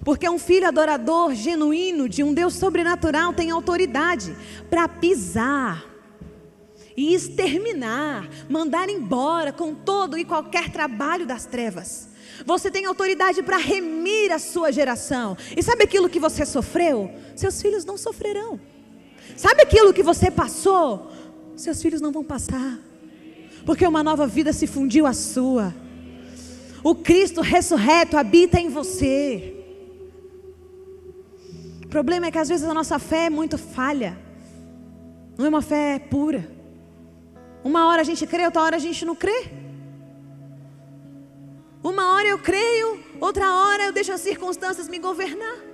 [0.04, 4.36] Porque um filho adorador genuíno de um Deus sobrenatural tem autoridade
[4.68, 5.86] para pisar
[6.98, 12.10] e exterminar, mandar embora com todo e qualquer trabalho das trevas.
[12.48, 15.38] Você tem autoridade para remir a sua geração.
[15.56, 17.14] E sabe aquilo que você sofreu?
[17.36, 18.60] Seus filhos não sofrerão.
[19.36, 21.12] Sabe aquilo que você passou?
[21.56, 22.80] Seus filhos não vão passar.
[23.66, 25.74] Porque uma nova vida se fundiu à sua.
[26.84, 29.56] O Cristo ressurreto habita em você.
[31.84, 34.18] O problema é que às vezes a nossa fé é muito falha.
[35.38, 36.50] Não é uma fé pura.
[37.64, 39.52] Uma hora a gente crê, outra hora a gente não crê.
[41.84, 45.71] Uma hora eu creio, outra hora eu deixo as circunstâncias me governar.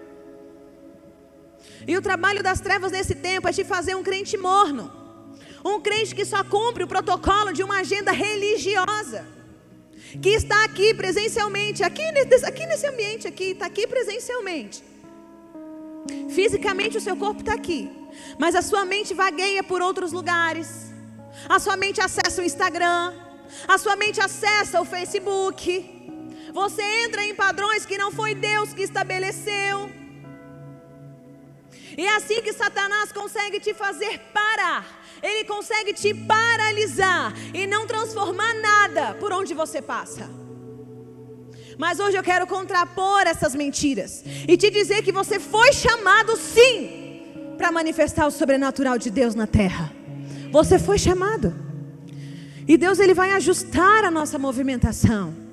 [1.86, 4.92] E o trabalho das trevas nesse tempo é te fazer um crente morno.
[5.64, 9.26] Um crente que só cumpre o protocolo de uma agenda religiosa.
[10.22, 14.84] Que está aqui presencialmente, aqui nesse, aqui nesse ambiente aqui, está aqui presencialmente.
[16.30, 17.92] Fisicamente o seu corpo está aqui.
[18.40, 20.94] Mas a sua mente vagueia por outros lugares.
[21.50, 23.14] A sua mente acessa o Instagram.
[23.68, 25.62] A sua mente acessa o Facebook.
[26.54, 29.92] Você entra em padrões que não foi Deus que estabeleceu.
[31.98, 34.86] E é assim que Satanás consegue te fazer parar.
[35.22, 40.30] Ele consegue te paralisar e não transformar nada por onde você passa.
[41.76, 47.24] Mas hoje eu quero contrapor essas mentiras e te dizer que você foi chamado sim
[47.58, 49.92] para manifestar o sobrenatural de Deus na terra.
[50.52, 51.56] Você foi chamado.
[52.68, 55.47] E Deus ele vai ajustar a nossa movimentação.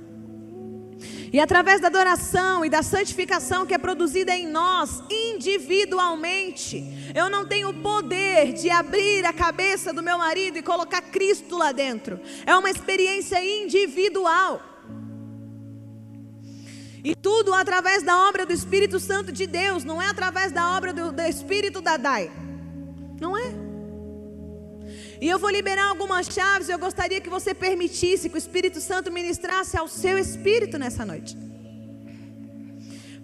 [1.35, 7.45] E através da adoração e da santificação que é produzida em nós individualmente, eu não
[7.45, 12.21] tenho poder de abrir a cabeça do meu marido e colocar Cristo lá dentro.
[12.47, 14.63] É uma experiência individual.
[17.03, 20.93] E tudo através da obra do Espírito Santo de Deus, não é através da obra
[20.93, 22.31] do, do Espírito da Dai.
[23.21, 23.64] Não é.
[25.25, 26.69] E eu vou liberar algumas chaves.
[26.69, 31.35] Eu gostaria que você permitisse que o Espírito Santo ministrasse ao seu espírito nessa noite.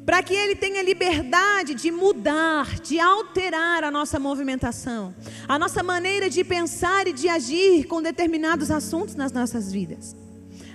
[0.06, 5.14] Para que ele tenha liberdade de mudar, de alterar a nossa movimentação,
[5.46, 10.16] a nossa maneira de pensar e de agir com determinados assuntos nas nossas vidas.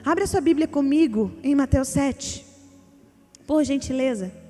[0.06, 2.46] Abra sua Bíblia comigo em Mateus 7,
[3.48, 4.45] por gentileza.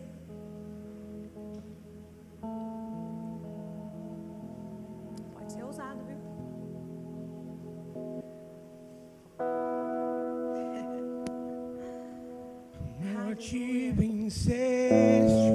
[13.49, 15.51] Te venceste,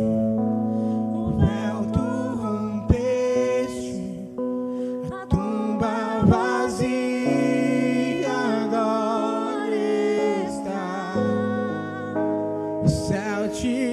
[1.12, 2.06] o véu tu
[2.40, 3.98] rompeste,
[5.10, 7.10] a tumba vazia
[8.62, 9.74] agora
[10.46, 11.14] está,
[12.84, 13.89] o céu te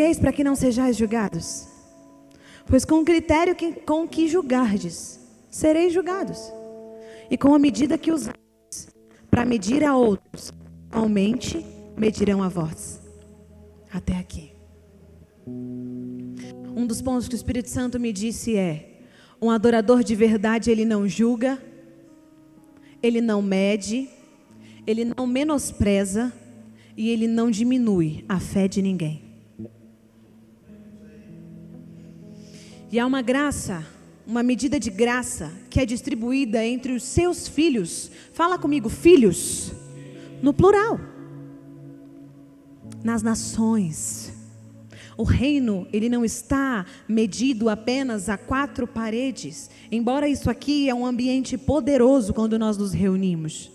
[0.00, 1.68] julgueis para que não sejais julgados,
[2.66, 6.50] pois com o critério que, com que julgardes, sereis julgados,
[7.30, 8.88] e com a medida que usardes
[9.30, 10.54] para medir a outros,
[10.88, 11.64] igualmente
[11.98, 12.98] medirão a vós.
[13.92, 14.52] Até aqui.
[15.46, 19.02] Um dos pontos que o Espírito Santo me disse é:
[19.40, 21.62] um adorador de verdade, ele não julga,
[23.02, 24.08] ele não mede,
[24.86, 26.32] ele não menospreza
[26.96, 29.29] e ele não diminui a fé de ninguém.
[32.92, 33.86] E há uma graça,
[34.26, 38.10] uma medida de graça que é distribuída entre os seus filhos.
[38.32, 39.72] Fala comigo, filhos,
[40.42, 40.98] no plural.
[43.04, 44.32] Nas nações.
[45.16, 51.06] O reino, ele não está medido apenas a quatro paredes, embora isso aqui é um
[51.06, 53.70] ambiente poderoso quando nós nos reunimos.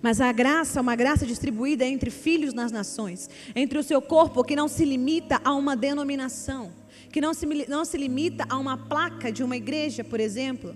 [0.00, 4.44] Mas a graça é uma graça distribuída entre filhos nas nações, entre o seu corpo
[4.44, 6.70] que não se limita a uma denominação,
[7.14, 10.74] que não se, não se limita a uma placa de uma igreja, por exemplo.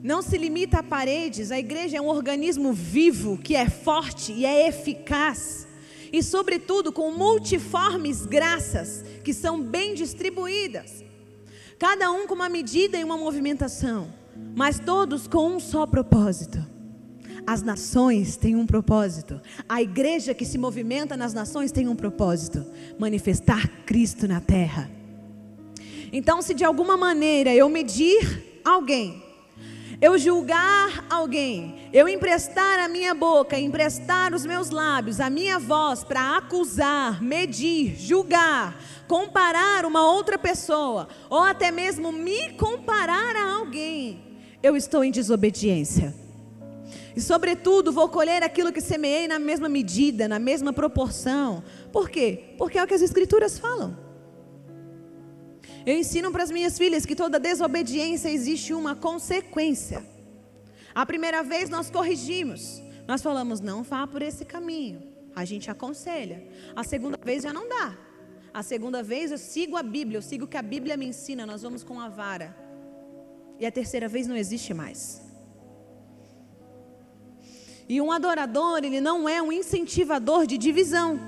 [0.00, 4.46] Não se limita a paredes, a igreja é um organismo vivo que é forte e
[4.46, 5.66] é eficaz.
[6.12, 11.02] E, sobretudo, com multiformes graças que são bem distribuídas.
[11.76, 14.14] Cada um com uma medida e uma movimentação,
[14.54, 16.75] mas todos com um só propósito
[17.46, 19.40] as nações têm um propósito.
[19.68, 22.66] A igreja que se movimenta nas nações tem um propósito:
[22.98, 24.90] manifestar Cristo na terra.
[26.12, 29.22] Então, se de alguma maneira eu medir alguém,
[30.00, 36.04] eu julgar alguém, eu emprestar a minha boca, emprestar os meus lábios, a minha voz
[36.04, 38.78] para acusar, medir, julgar,
[39.08, 44.20] comparar uma outra pessoa, ou até mesmo me comparar a alguém,
[44.62, 46.25] eu estou em desobediência.
[47.16, 51.64] E, sobretudo, vou colher aquilo que semeei na mesma medida, na mesma proporção.
[51.90, 52.54] Por quê?
[52.58, 53.96] Porque é o que as Escrituras falam.
[55.86, 60.04] Eu ensino para as minhas filhas que toda desobediência existe uma consequência.
[60.94, 65.02] A primeira vez nós corrigimos, nós falamos, não vá por esse caminho.
[65.34, 66.46] A gente aconselha.
[66.74, 67.96] A segunda vez já não dá.
[68.52, 71.46] A segunda vez eu sigo a Bíblia, eu sigo o que a Bíblia me ensina,
[71.46, 72.56] nós vamos com a vara.
[73.58, 75.25] E a terceira vez não existe mais.
[77.88, 81.20] E um adorador, ele não é um incentivador de divisão,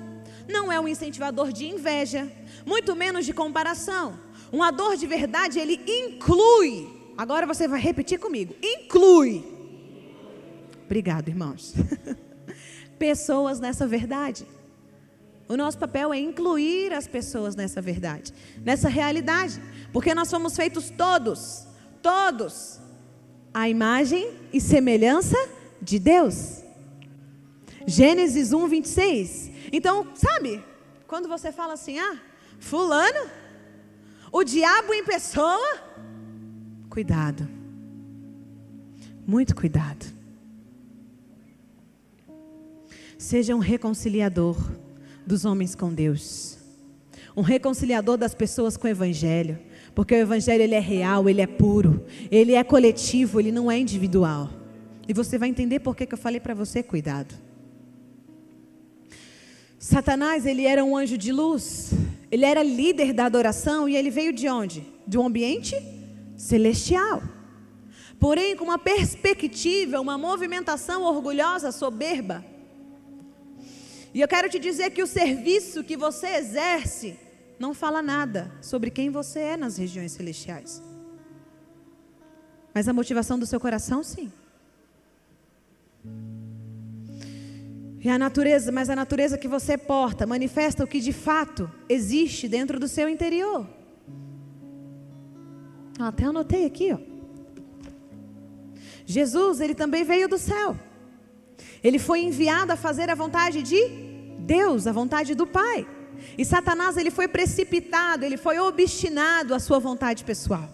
[0.49, 2.31] não é um incentivador de inveja,
[2.67, 4.19] muito menos de comparação.
[4.53, 6.89] Um ador de verdade, ele inclui.
[7.17, 9.45] Agora você vai repetir comigo: inclui.
[10.85, 11.75] Obrigado, irmãos.
[12.99, 14.47] pessoas nessa verdade.
[15.49, 20.91] O nosso papel é incluir as pessoas nessa verdade, nessa realidade, porque nós somos feitos
[20.91, 21.67] todos,
[22.03, 22.79] todos,
[23.55, 25.39] a imagem e semelhança
[25.81, 26.63] de Deus.
[27.87, 29.51] Gênesis 1, 26.
[29.73, 30.63] Então, sabe,
[31.07, 32.19] quando você fala assim, ah,
[32.59, 33.31] Fulano,
[34.31, 35.79] o diabo em pessoa,
[36.91, 37.49] cuidado,
[39.27, 40.07] muito cuidado.
[43.17, 44.57] Seja um reconciliador
[45.27, 46.59] dos homens com Deus,
[47.37, 49.59] um reconciliador das pessoas com o Evangelho,
[49.95, 53.79] porque o Evangelho ele é real, ele é puro, ele é coletivo, ele não é
[53.79, 54.51] individual.
[55.09, 57.35] E você vai entender por que, eu falei para você, cuidado.
[59.79, 61.93] Satanás, ele era um anjo de luz.
[62.31, 64.87] Ele era líder da adoração e ele veio de onde?
[65.07, 65.75] De um ambiente
[66.37, 67.23] celestial.
[68.21, 72.45] Porém, com uma perspectiva, uma movimentação orgulhosa, soberba.
[74.13, 77.17] E eu quero te dizer que o serviço que você exerce
[77.59, 80.83] não fala nada sobre quem você é nas regiões celestiais.
[82.75, 84.31] Mas a motivação do seu coração, sim.
[88.01, 92.49] E a natureza, mas a natureza que você porta manifesta o que de fato existe
[92.49, 93.69] dentro do seu interior.
[95.99, 96.99] Até anotei aqui, ó.
[99.05, 100.77] Jesus, ele também veio do céu.
[101.83, 103.81] Ele foi enviado a fazer a vontade de
[104.39, 105.87] Deus, a vontade do Pai.
[106.37, 110.69] E Satanás, ele foi precipitado, ele foi obstinado à sua vontade pessoal.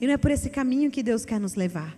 [0.00, 1.97] E não é por esse caminho que Deus quer nos levar.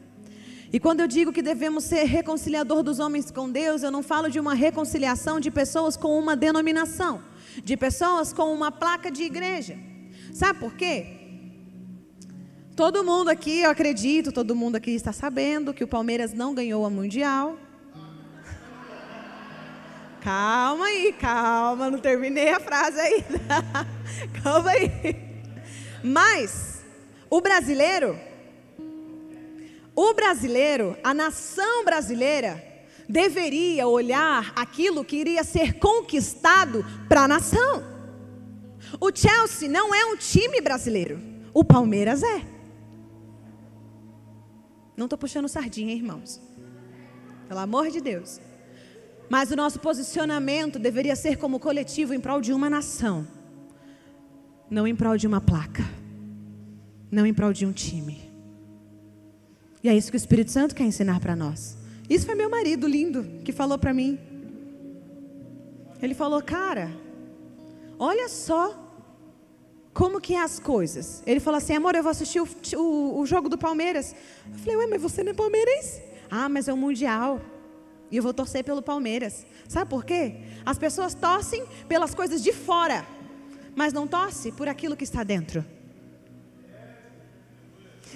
[0.72, 4.30] E quando eu digo que devemos ser reconciliador dos homens com Deus, eu não falo
[4.30, 7.22] de uma reconciliação de pessoas com uma denominação,
[7.64, 9.76] de pessoas com uma placa de igreja.
[10.32, 11.16] Sabe por quê?
[12.76, 16.86] Todo mundo aqui, eu acredito, todo mundo aqui está sabendo que o Palmeiras não ganhou
[16.86, 17.58] a Mundial.
[20.20, 23.40] Calma aí, calma, não terminei a frase ainda.
[24.42, 25.16] calma aí.
[26.04, 26.82] Mas
[27.28, 28.16] o brasileiro
[29.94, 32.64] o brasileiro, a nação brasileira,
[33.08, 37.84] deveria olhar aquilo que iria ser conquistado para a nação.
[39.00, 41.20] O Chelsea não é um time brasileiro,
[41.52, 42.42] o Palmeiras é.
[44.96, 46.40] Não estou puxando sardinha, irmãos.
[47.48, 48.40] Pelo amor de Deus.
[49.28, 53.26] Mas o nosso posicionamento deveria ser como coletivo em prol de uma nação,
[54.68, 55.84] não em prol de uma placa,
[57.10, 58.29] não em prol de um time.
[59.82, 61.76] E é isso que o Espírito Santo quer ensinar para nós.
[62.08, 64.18] Isso foi meu marido lindo que falou para mim.
[66.02, 66.90] Ele falou, cara,
[67.98, 68.88] olha só
[69.92, 71.22] como que é as coisas.
[71.26, 74.14] Ele falou assim, amor, eu vou assistir o, o, o jogo do Palmeiras.
[74.52, 76.02] Eu falei, ué, mas você não é palmeirense?
[76.30, 77.40] Ah, mas é o Mundial.
[78.10, 79.46] E eu vou torcer pelo Palmeiras.
[79.68, 80.36] Sabe por quê?
[80.64, 83.06] As pessoas torcem pelas coisas de fora,
[83.74, 85.64] mas não torcem por aquilo que está dentro.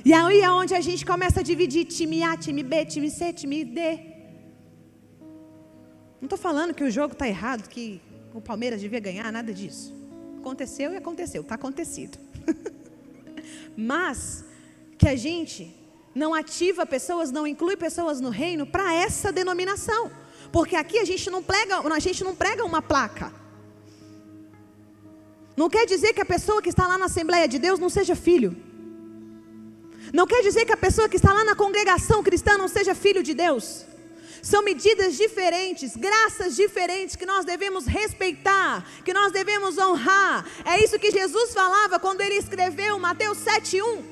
[0.02, 3.32] E aí é onde a gente começa a dividir time A, time B, time C,
[3.32, 4.14] time D.
[6.20, 8.00] Não estou falando que o jogo está errado, que
[8.32, 9.94] o Palmeiras devia ganhar, nada disso.
[10.38, 12.18] Aconteceu e aconteceu, está acontecido.
[13.76, 14.44] Mas
[14.96, 15.74] que a gente
[16.14, 20.10] não ativa pessoas, não inclui pessoas no reino para essa denominação.
[20.50, 23.32] Porque aqui a gente não prega, a gente não prega uma placa.
[25.56, 28.16] Não quer dizer que a pessoa que está lá na Assembleia de Deus não seja
[28.16, 28.56] filho.
[30.14, 33.20] Não quer dizer que a pessoa que está lá na congregação cristã não seja filho
[33.20, 33.84] de Deus.
[34.40, 40.46] São medidas diferentes, graças diferentes que nós devemos respeitar, que nós devemos honrar.
[40.64, 44.04] É isso que Jesus falava quando ele escreveu Mateus 7:1.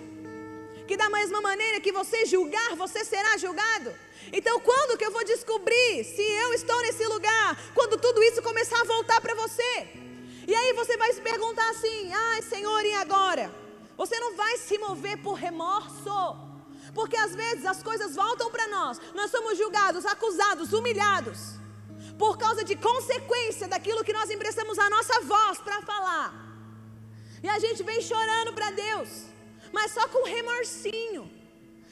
[0.88, 3.94] Que da mesma maneira que você julgar, você será julgado.
[4.32, 7.56] Então, quando que eu vou descobrir se eu estou nesse lugar?
[7.72, 9.72] Quando tudo isso começar a voltar para você.
[10.48, 13.61] E aí você vai se perguntar assim: "Ai, Senhor, e agora?"
[14.02, 16.16] Você não vai se mover por remorso.
[16.98, 19.00] Porque às vezes as coisas voltam para nós.
[19.18, 21.38] Nós somos julgados, acusados, humilhados.
[22.18, 26.28] Por causa de consequência daquilo que nós emprestamos a nossa voz para falar.
[27.44, 29.10] E a gente vem chorando para Deus.
[29.72, 31.30] Mas só com remorsinho.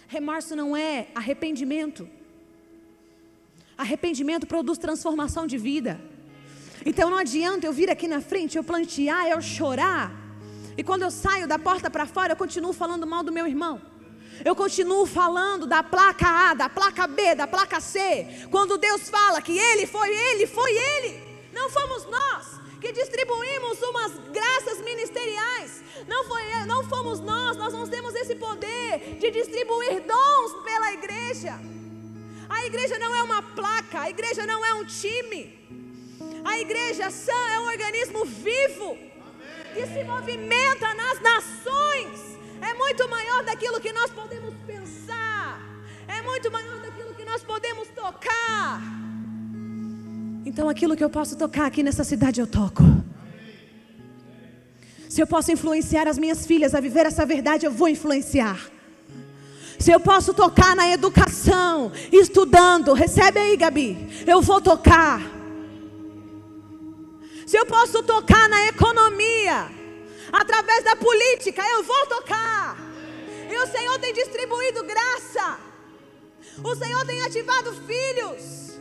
[0.08, 2.08] Remorso não é arrependimento.
[3.78, 6.00] Arrependimento produz transformação de vida.
[6.84, 10.29] Então não adianta eu vir aqui na frente, eu plantear, eu chorar.
[10.80, 13.82] E quando eu saio da porta para fora, eu continuo falando mal do meu irmão.
[14.42, 18.46] Eu continuo falando da placa A, da placa B, da placa C.
[18.50, 21.22] Quando Deus fala que Ele foi Ele, foi Ele.
[21.52, 25.82] Não fomos nós que distribuímos umas graças ministeriais.
[26.08, 31.60] Não, foi, não fomos nós, nós não temos esse poder de distribuir dons pela igreja.
[32.48, 35.42] A igreja não é uma placa, a igreja não é um time.
[36.42, 39.09] A igreja sã é um organismo vivo
[39.74, 42.38] que se movimenta nas nações.
[42.60, 45.60] É muito maior daquilo que nós podemos pensar.
[46.06, 48.80] É muito maior daquilo que nós podemos tocar.
[50.44, 52.82] Então, aquilo que eu posso tocar aqui nessa cidade, eu toco.
[55.08, 58.58] Se eu posso influenciar as minhas filhas a viver essa verdade, eu vou influenciar.
[59.78, 64.24] Se eu posso tocar na educação, estudando, recebe aí, Gabi.
[64.26, 65.39] Eu vou tocar.
[67.50, 69.68] Se eu posso tocar na economia,
[70.32, 72.78] através da política, eu vou tocar.
[73.50, 75.58] E o Senhor tem distribuído graça.
[76.62, 78.78] O Senhor tem ativado filhos.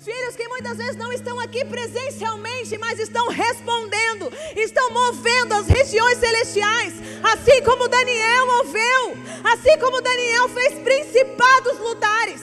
[0.00, 6.18] Filhos que muitas vezes não estão aqui presencialmente, mas estão respondendo, estão movendo as regiões
[6.18, 12.36] celestiais, assim como Daniel moveu, assim como Daniel fez principados lutarem.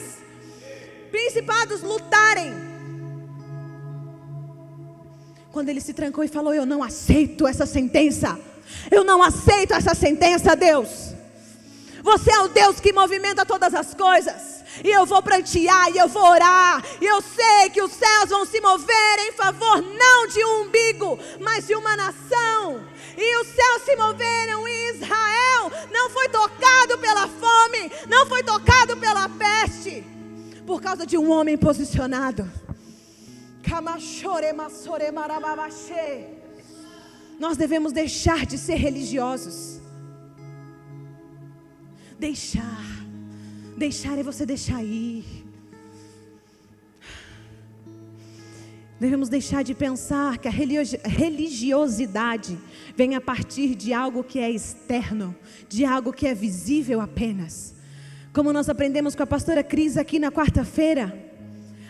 [1.10, 2.65] Principados lutarem.
[5.56, 8.38] Quando ele se trancou e falou: Eu não aceito essa sentença.
[8.90, 11.14] Eu não aceito essa sentença, Deus.
[12.02, 16.08] Você é o Deus que movimenta todas as coisas e eu vou prantear, e eu
[16.08, 20.44] vou orar, e eu sei que os céus vão se mover em favor não de
[20.44, 22.84] um umbigo, mas de uma nação.
[23.16, 28.94] E os céus se moveram e Israel não foi tocado pela fome, não foi tocado
[28.98, 30.04] pela peste,
[30.66, 32.65] por causa de um homem posicionado.
[37.38, 39.80] Nós devemos deixar de ser religiosos.
[42.18, 42.96] Deixar
[43.76, 45.22] Deixar é você deixar ir.
[48.98, 52.58] Devemos deixar de pensar que a religiosidade
[52.96, 55.36] vem a partir de algo que é externo,
[55.68, 57.74] de algo que é visível apenas.
[58.32, 61.25] Como nós aprendemos com a pastora Cris aqui na quarta-feira,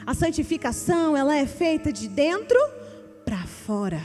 [0.06, 2.58] a santificação, ela é feita de dentro
[3.24, 4.00] para fora.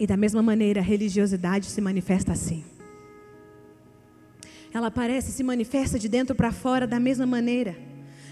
[0.00, 2.64] E da mesma maneira, a religiosidade se manifesta assim
[4.72, 7.76] ela aparece, se manifesta de dentro para fora da mesma maneira.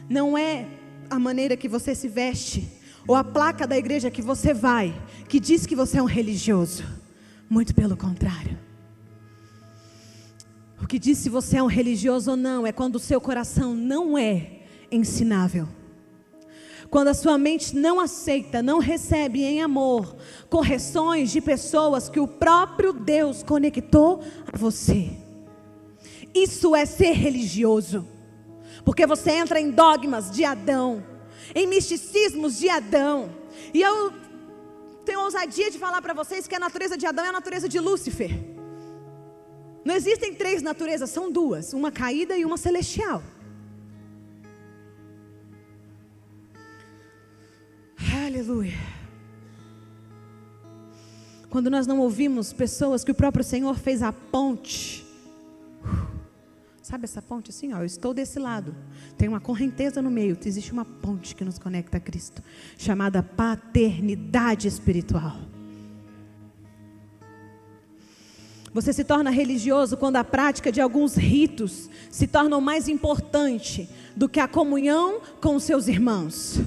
[0.08, 0.66] Não é
[1.08, 2.68] a maneira que você se veste
[3.06, 4.94] ou a placa da igreja que você vai
[5.28, 6.84] que diz que você é um religioso.
[7.48, 8.65] Muito pelo contrário.
[10.80, 13.74] O que diz se você é um religioso ou não é quando o seu coração
[13.74, 14.60] não é
[14.90, 15.68] ensinável.
[16.90, 20.16] Quando a sua mente não aceita, não recebe em amor
[20.48, 24.22] correções de pessoas que o próprio Deus conectou
[24.52, 25.10] a você.
[26.34, 28.06] Isso é ser religioso.
[28.84, 31.04] Porque você entra em dogmas de Adão,
[31.54, 33.30] em misticismos de Adão.
[33.74, 34.12] E eu
[35.04, 37.80] tenho ousadia de falar para vocês que a natureza de Adão é a natureza de
[37.80, 38.55] Lúcifer.
[39.86, 43.22] Não existem três naturezas, são duas: uma caída e uma celestial.
[48.26, 48.74] Aleluia.
[51.48, 55.06] Quando nós não ouvimos pessoas que o próprio Senhor fez a ponte.
[56.82, 58.74] Sabe essa ponte assim, ó, eu estou desse lado.
[59.16, 62.42] Tem uma correnteza no meio, existe uma ponte que nos conecta a Cristo,
[62.76, 65.36] chamada paternidade espiritual.
[68.76, 74.28] Você se torna religioso quando a prática de alguns ritos se tornam mais importante do
[74.28, 76.60] que a comunhão com os seus irmãos.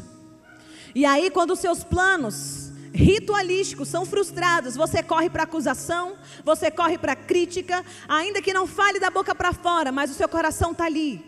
[0.95, 6.97] E aí, quando os seus planos ritualísticos são frustrados, você corre para acusação, você corre
[6.97, 10.86] para crítica, ainda que não fale da boca para fora, mas o seu coração está
[10.86, 11.24] ali,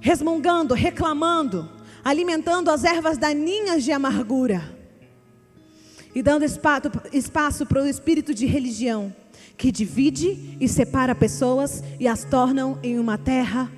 [0.00, 1.68] resmungando, reclamando,
[2.04, 4.62] alimentando as ervas daninhas de amargura
[6.14, 9.12] e dando espaço para o espírito de religião
[9.58, 13.70] que divide e separa pessoas e as tornam em uma terra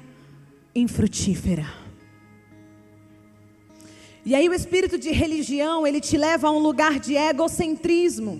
[0.74, 1.66] infrutífera.
[4.24, 8.38] E aí o espírito de religião, ele te leva a um lugar de egocentrismo.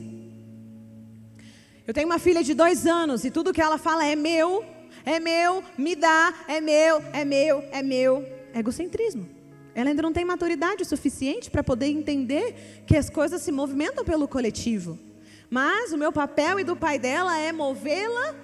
[1.86, 4.62] Eu tenho uma filha de dois anos e tudo que ela fala é meu,
[5.04, 8.24] é meu, me dá, é meu, é meu, é meu.
[8.54, 9.26] Egocentrismo.
[9.74, 14.28] Ela ainda não tem maturidade suficiente para poder entender que as coisas se movimentam pelo
[14.28, 14.98] coletivo.
[15.50, 18.36] Mas o meu papel e do pai dela é movê-la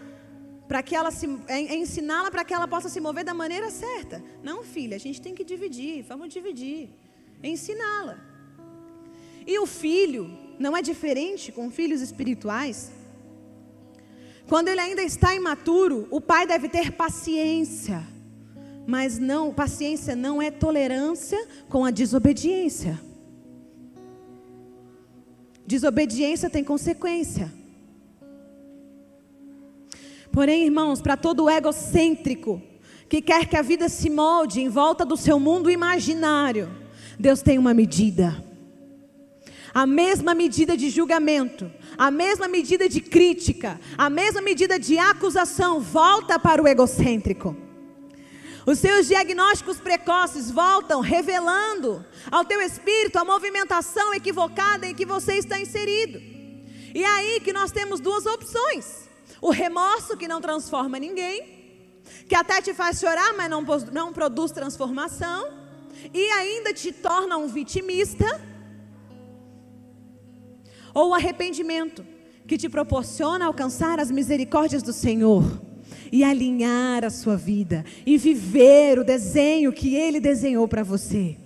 [0.66, 3.70] para que ela se é, é ensiná-la para que ela possa se mover da maneira
[3.70, 4.22] certa.
[4.42, 6.90] Não, filha, a gente tem que dividir, vamos dividir.
[7.42, 8.18] Ensiná-la.
[9.46, 10.28] E o filho
[10.58, 12.90] não é diferente com filhos espirituais.
[14.48, 18.04] Quando ele ainda está imaturo, o pai deve ter paciência.
[18.86, 21.38] Mas não, paciência não é tolerância
[21.68, 23.00] com a desobediência.
[25.66, 27.52] Desobediência tem consequência.
[30.30, 32.62] Porém, irmãos, para todo egocêntrico
[33.08, 36.70] que quer que a vida se molde em volta do seu mundo imaginário,
[37.18, 38.44] Deus tem uma medida.
[39.72, 45.80] A mesma medida de julgamento, a mesma medida de crítica, a mesma medida de acusação
[45.80, 47.56] volta para o egocêntrico.
[48.66, 55.34] Os seus diagnósticos precoces voltam revelando ao teu espírito a movimentação equivocada em que você
[55.34, 56.18] está inserido.
[56.92, 59.08] E é aí que nós temos duas opções:
[59.40, 64.50] o remorso que não transforma ninguém, que até te faz chorar, mas não, não produz
[64.50, 65.48] transformação,
[66.12, 68.26] e ainda te torna um vitimista,
[70.92, 72.04] ou o arrependimento,
[72.48, 75.44] que te proporciona alcançar as misericórdias do Senhor
[76.12, 81.36] e alinhar a sua vida e viver o desenho que Ele desenhou para você.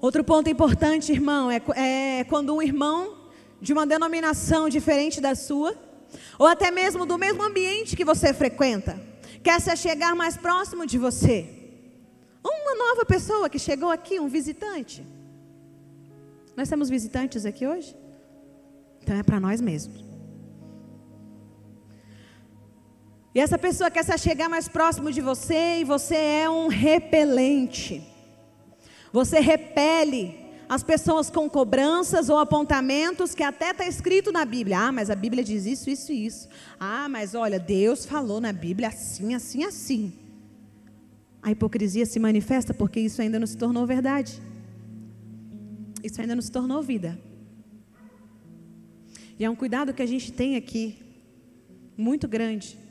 [0.00, 3.16] Outro ponto importante, irmão, é, é quando um irmão
[3.60, 5.76] de uma denominação diferente da sua,
[6.38, 9.00] ou até mesmo do mesmo ambiente que você frequenta,
[9.42, 11.48] quer se chegar mais próximo de você.
[12.44, 15.04] Uma nova pessoa que chegou aqui, um visitante.
[16.56, 17.94] Nós temos visitantes aqui hoje?
[19.02, 20.07] Então é para nós mesmos.
[23.38, 28.02] E essa pessoa quer se chegar mais próximo de você e você é um repelente.
[29.12, 30.34] Você repele
[30.68, 34.80] as pessoas com cobranças ou apontamentos que até está escrito na Bíblia.
[34.80, 36.48] Ah, mas a Bíblia diz isso, isso e isso.
[36.80, 40.12] Ah, mas olha, Deus falou na Bíblia assim, assim, assim.
[41.40, 44.42] A hipocrisia se manifesta porque isso ainda não se tornou verdade.
[46.02, 47.16] Isso ainda não se tornou vida.
[49.38, 50.98] E é um cuidado que a gente tem aqui,
[51.96, 52.87] muito grande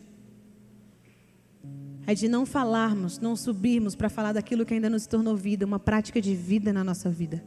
[2.07, 5.65] é de não falarmos, não subirmos para falar daquilo que ainda não se tornou vida,
[5.65, 7.43] uma prática de vida na nossa vida.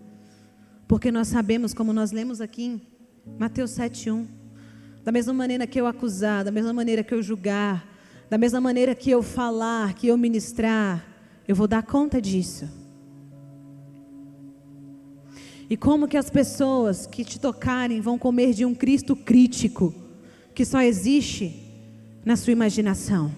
[0.86, 2.82] Porque nós sabemos, como nós lemos aqui em
[3.38, 4.26] Mateus 7,1,
[5.02, 7.88] da mesma maneira que eu acusar, da mesma maneira que eu julgar,
[8.28, 11.06] da mesma maneira que eu falar, que eu ministrar,
[11.48, 12.68] eu vou dar conta disso.
[15.70, 19.94] E como que as pessoas que te tocarem vão comer de um Cristo crítico,
[20.54, 21.62] que só existe
[22.26, 23.32] na sua imaginação?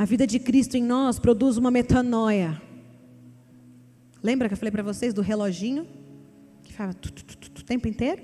[0.00, 2.58] A vida de Cristo em nós produz uma metanoia.
[4.22, 5.86] Lembra que eu falei para vocês do reloginho?
[6.62, 8.22] Que fala o tempo inteiro?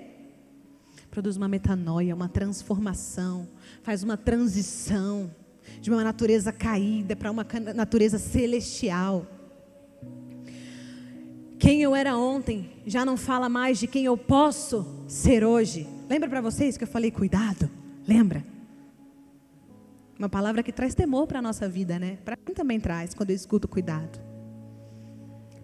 [1.11, 3.47] Produz uma metanoia, uma transformação,
[3.83, 5.31] faz uma transição
[5.79, 9.27] de uma natureza caída para uma natureza celestial.
[11.59, 15.87] Quem eu era ontem já não fala mais de quem eu posso ser hoje.
[16.09, 17.69] Lembra para vocês que eu falei cuidado?
[18.09, 18.56] Lembra?
[20.19, 22.19] Uma palavra que traz temor para a nossa vida, né?
[22.25, 24.19] Para mim também traz, quando eu escuto cuidado.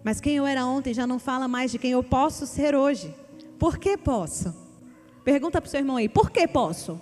[0.03, 3.13] Mas quem eu era ontem já não fala mais de quem eu posso ser hoje.
[3.57, 4.53] Por que posso?
[5.23, 6.99] Pergunta para o seu irmão aí, por que posso?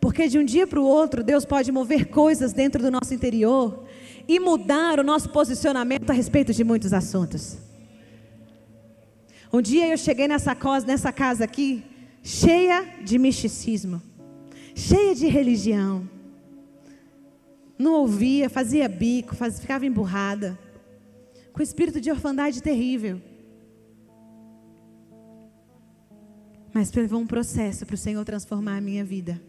[0.00, 3.84] Porque de um dia para o outro, Deus pode mover coisas dentro do nosso interior
[4.28, 7.56] e mudar o nosso posicionamento a respeito de muitos assuntos.
[9.52, 11.84] Um dia eu cheguei nessa casa, nessa casa aqui,
[12.22, 14.02] cheia de misticismo,
[14.76, 16.08] cheia de religião.
[17.78, 20.58] Não ouvia, fazia bico, faz, ficava emburrada,
[21.52, 23.20] com espírito de orfandade terrível.
[26.72, 29.40] Mas levou um processo para o Senhor transformar a minha vida.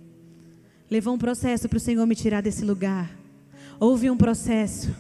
[0.90, 3.12] Levou um processo para o Senhor me tirar desse lugar.
[3.78, 4.96] Houve um processo.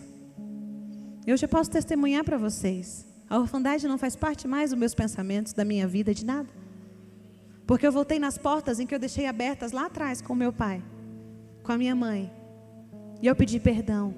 [1.25, 3.05] Eu já posso testemunhar para vocês.
[3.29, 6.66] A orfandade não faz parte mais dos meus pensamentos, da minha vida, de nada.
[7.67, 10.81] Porque eu voltei nas portas em que eu deixei abertas lá atrás com meu pai,
[11.61, 12.31] com a minha mãe.
[13.21, 14.15] E eu pedi perdão.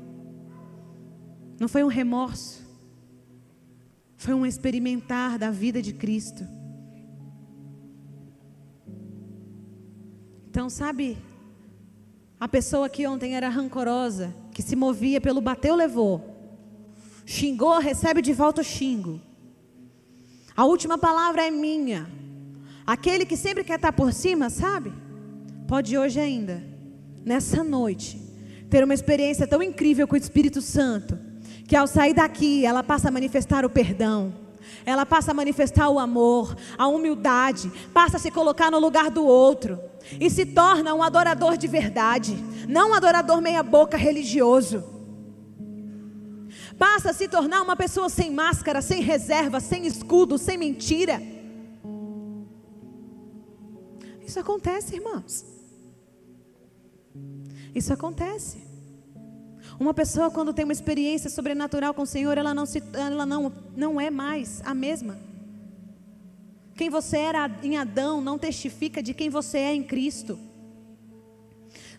[1.59, 2.63] Não foi um remorso.
[4.15, 6.47] Foi um experimentar da vida de Cristo.
[10.47, 11.17] Então, sabe,
[12.39, 16.23] a pessoa que ontem era rancorosa, que se movia pelo bateu, levou.
[17.25, 19.19] Xingou, recebe de volta o xingo.
[20.55, 22.28] A última palavra é minha.
[22.89, 24.91] Aquele que sempre quer estar por cima, sabe?
[25.67, 26.63] Pode hoje ainda,
[27.23, 28.19] nessa noite,
[28.67, 31.15] ter uma experiência tão incrível com o Espírito Santo,
[31.67, 34.33] que ao sair daqui, ela passa a manifestar o perdão
[34.85, 39.25] ela passa a manifestar o amor, a humildade, passa a se colocar no lugar do
[39.25, 39.79] outro
[40.19, 42.35] e se torna um adorador de verdade,
[42.67, 44.83] não um adorador meia-boca religioso.
[46.77, 51.21] Passa a se tornar uma pessoa sem máscara, sem reserva, sem escudo, sem mentira.
[54.29, 55.43] Isso acontece, irmãos.
[57.73, 58.59] Isso acontece.
[59.79, 63.51] Uma pessoa, quando tem uma experiência sobrenatural com o Senhor, ela não, se, ela não,
[63.75, 65.19] não é mais a mesma.
[66.75, 70.37] Quem você era em Adão não testifica de quem você é em Cristo.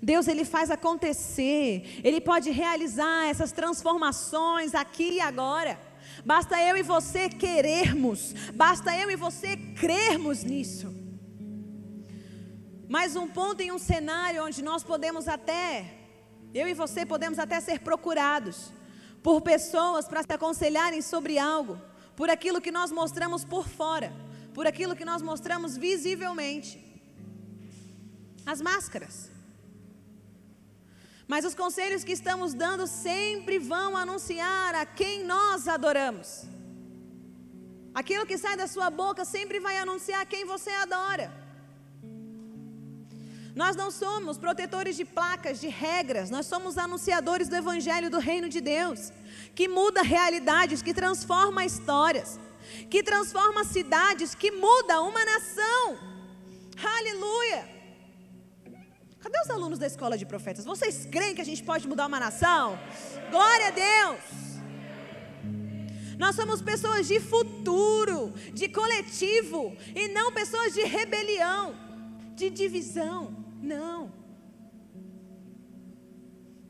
[0.01, 5.76] Deus ele faz acontecer, ele pode realizar essas transformações aqui e agora.
[6.24, 11.00] Basta eu e você querermos, basta eu e você crermos nisso.
[12.95, 15.95] Mais um ponto em um cenário onde nós podemos até
[16.53, 18.72] eu e você podemos até ser procurados
[19.22, 21.80] por pessoas para se aconselharem sobre algo,
[22.16, 24.12] por aquilo que nós mostramos por fora,
[24.53, 26.72] por aquilo que nós mostramos visivelmente.
[28.45, 29.30] As máscaras.
[31.28, 36.43] Mas os conselhos que estamos dando sempre vão anunciar a quem nós adoramos.
[37.95, 41.39] Aquilo que sai da sua boca sempre vai anunciar quem você adora.
[43.63, 48.49] Nós não somos protetores de placas, de regras, nós somos anunciadores do Evangelho do Reino
[48.49, 49.13] de Deus,
[49.55, 52.41] que muda realidades, que transforma histórias,
[52.89, 55.85] que transforma cidades, que muda uma nação.
[56.97, 57.61] Aleluia!
[59.25, 60.65] Cadê os alunos da escola de profetas?
[60.65, 62.79] Vocês creem que a gente pode mudar uma nação?
[63.31, 64.23] Glória a Deus!
[66.19, 71.75] Nós somos pessoas de futuro, de coletivo, e não pessoas de rebelião,
[72.35, 73.41] de divisão.
[73.61, 74.13] Não.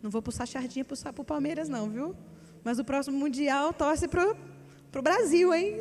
[0.02, 2.16] Não vou puxar sardinha para o Palmeiras, não, viu?
[2.64, 5.78] Mas o próximo Mundial torce para o Brasil, hein?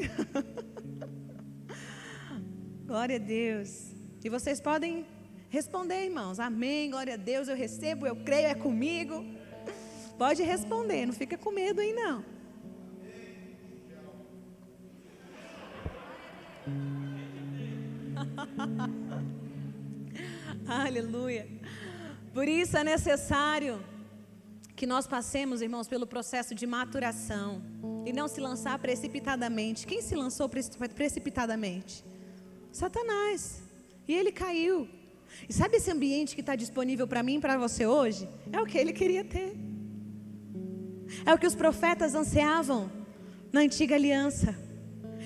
[2.85, 3.93] glória a Deus.
[4.23, 5.05] E vocês podem
[5.49, 6.39] responder, irmãos.
[6.39, 9.25] Amém, glória a Deus, eu recebo, eu creio, é comigo.
[10.17, 12.25] Pode responder, não fica com medo aí, não.
[20.69, 21.47] Aleluia.
[22.31, 23.83] Por isso é necessário
[24.75, 27.61] que nós passemos, irmãos, pelo processo de maturação
[28.05, 29.87] e não se lançar precipitadamente.
[29.87, 32.05] Quem se lançou precipitadamente?
[32.71, 33.63] Satanás.
[34.07, 34.87] E ele caiu.
[35.49, 38.29] E sabe esse ambiente que está disponível para mim e para você hoje?
[38.53, 39.57] É o que ele queria ter.
[41.25, 42.91] É o que os profetas ansiavam
[43.51, 44.55] na antiga aliança.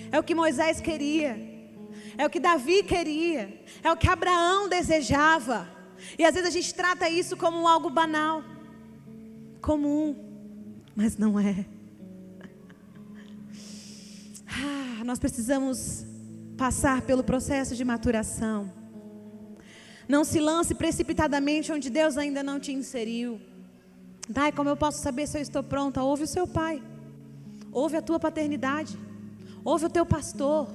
[0.09, 1.52] É o que Moisés queria
[2.17, 5.67] é o que Davi queria, é o que Abraão desejava.
[6.17, 8.43] E às vezes a gente trata isso como algo banal,
[9.61, 10.15] comum,
[10.95, 11.65] mas não é.
[14.55, 16.05] Ah, nós precisamos
[16.55, 18.71] passar pelo processo de maturação.
[20.07, 23.41] Não se lance precipitadamente onde Deus ainda não te inseriu.
[24.29, 26.03] Dai, como eu posso saber se eu estou pronta?
[26.03, 26.81] Ouve o seu pai,
[27.71, 28.97] ouve a tua paternidade,
[29.63, 30.69] ouve o teu pastor.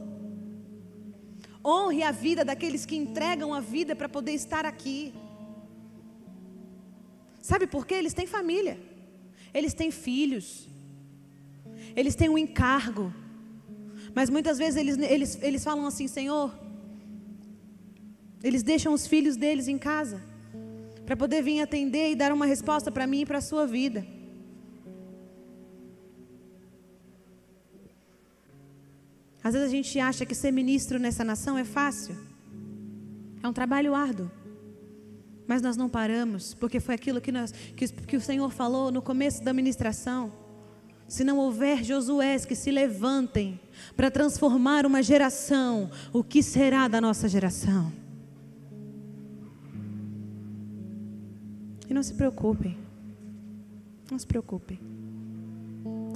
[1.70, 5.12] Honre a vida daqueles que entregam a vida para poder estar aqui.
[7.50, 7.94] Sabe por quê?
[7.94, 8.76] Eles têm família,
[9.52, 10.46] eles têm filhos,
[11.94, 13.12] eles têm um encargo.
[14.14, 16.48] Mas muitas vezes eles, eles, eles falam assim: Senhor,
[18.42, 20.22] eles deixam os filhos deles em casa
[21.04, 24.06] para poder vir atender e dar uma resposta para mim e para a sua vida.
[29.42, 32.16] Às vezes a gente acha que ser ministro nessa nação é fácil.
[33.42, 34.30] É um trabalho árduo.
[35.46, 39.00] Mas nós não paramos, porque foi aquilo que, nós, que, que o Senhor falou no
[39.00, 40.30] começo da ministração.
[41.08, 43.58] Se não houver Josués que se levantem
[43.96, 47.90] para transformar uma geração, o que será da nossa geração?
[51.88, 52.76] E não se preocupem.
[54.10, 54.78] Não se preocupem.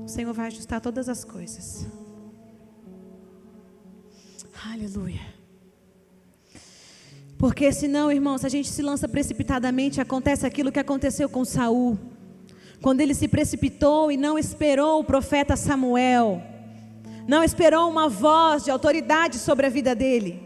[0.04, 1.86] O Senhor vai ajustar todas as coisas.
[4.70, 5.20] Aleluia.
[7.36, 11.98] Porque senão, irmãos, se a gente se lança precipitadamente, acontece aquilo que aconteceu com Saul.
[12.80, 16.40] Quando ele se precipitou e não esperou o profeta Samuel,
[17.26, 20.40] não esperou uma voz de autoridade sobre a vida dele.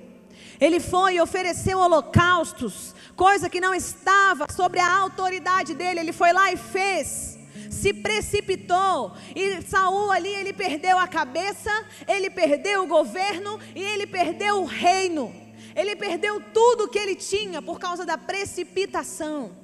[0.59, 6.01] Ele foi e ofereceu holocaustos, coisa que não estava sobre a autoridade dele.
[6.01, 7.36] Ele foi lá e fez
[7.77, 11.71] se precipitou e Saul ali ele perdeu a cabeça,
[12.09, 15.33] ele perdeu o governo e ele perdeu o reino.
[15.75, 19.55] Ele perdeu tudo que ele tinha por causa da precipitação.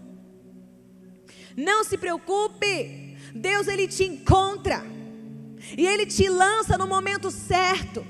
[1.56, 4.84] Não se preocupe, Deus ele te encontra
[5.76, 8.06] e ele te lança no momento certo.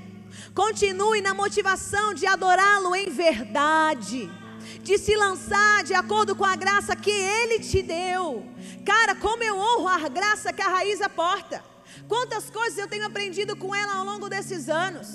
[0.53, 4.29] Continue na motivação de adorá-lo em verdade,
[4.83, 8.45] de se lançar de acordo com a graça que ele te deu.
[8.85, 11.63] Cara, como eu honro a graça que a raiz aporta.
[12.07, 15.07] Quantas coisas eu tenho aprendido com ela ao longo desses anos.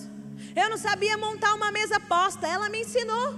[0.56, 3.34] Eu não sabia montar uma mesa posta, ela me ensinou.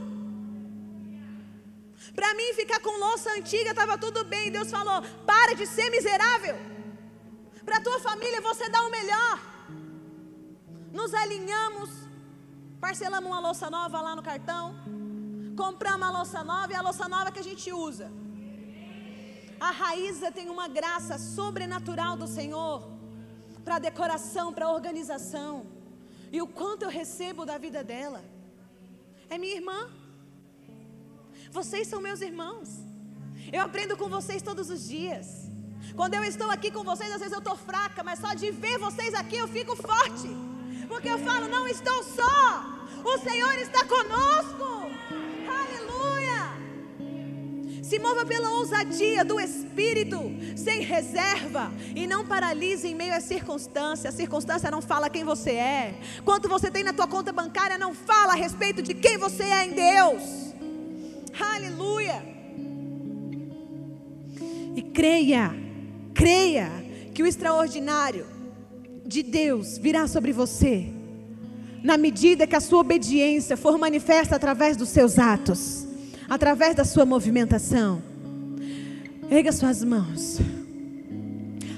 [2.14, 4.52] Para mim, ficar com louça antiga estava tudo bem.
[4.52, 6.56] Deus falou: para de ser miserável.
[7.64, 9.38] Para tua família você dá o melhor.
[10.92, 11.90] Nos alinhamos,
[12.80, 14.74] parcelamos uma louça nova lá no cartão,
[15.62, 18.08] compramos uma louça nova e a louça nova que a gente usa.
[19.68, 22.76] A Raíza tem uma graça sobrenatural do Senhor
[23.64, 25.52] para decoração, para organização.
[26.32, 28.22] E o quanto eu recebo da vida dela.
[29.28, 29.80] É minha irmã.
[31.58, 32.70] Vocês são meus irmãos.
[33.52, 35.26] Eu aprendo com vocês todos os dias.
[35.94, 38.78] Quando eu estou aqui com vocês, às vezes eu estou fraca, mas só de ver
[38.78, 40.30] vocês aqui eu fico forte.
[40.88, 42.44] Porque eu falo, não estou só.
[43.12, 44.79] O Senhor está conosco.
[47.90, 50.16] Se mova pela ousadia do Espírito,
[50.54, 54.14] sem reserva, e não paralise em meio às circunstâncias.
[54.14, 55.94] A circunstância não fala quem você é.
[56.24, 59.64] Quanto você tem na tua conta bancária não fala a respeito de quem você é
[59.64, 60.22] em Deus.
[61.36, 62.22] Aleluia.
[64.76, 65.52] E creia,
[66.14, 66.70] creia
[67.12, 68.24] que o extraordinário
[69.04, 70.92] de Deus virá sobre você
[71.82, 75.89] na medida que a sua obediência for manifesta através dos seus atos
[76.30, 78.00] através da sua movimentação.
[79.28, 80.38] Erga suas mãos.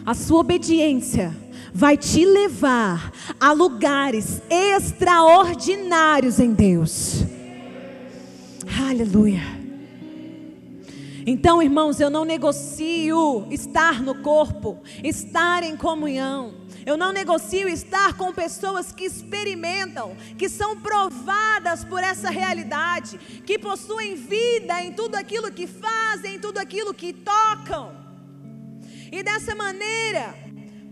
[0.05, 1.35] A sua obediência
[1.73, 7.25] vai te levar a lugares extraordinários em Deus.
[8.89, 9.41] Aleluia.
[11.25, 16.62] Então, irmãos, eu não negocio estar no corpo, estar em comunhão.
[16.85, 23.59] Eu não negocio estar com pessoas que experimentam, que são provadas por essa realidade, que
[23.59, 27.95] possuem vida em tudo aquilo que fazem, em tudo aquilo que tocam.
[29.13, 30.35] E dessa maneira,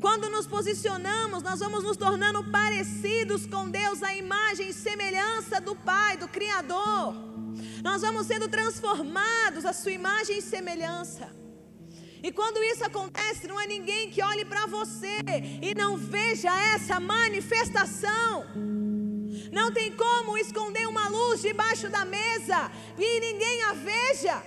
[0.01, 5.75] quando nos posicionamos, nós vamos nos tornando parecidos com Deus, a imagem e semelhança do
[5.75, 7.15] Pai, do Criador.
[7.83, 11.40] Nós vamos sendo transformados à sua imagem e semelhança.
[12.23, 15.19] E quando isso acontece, não há ninguém que olhe para você
[15.63, 18.45] e não veja essa manifestação.
[19.53, 24.43] Não tem como esconder uma luz debaixo da mesa e ninguém a veja.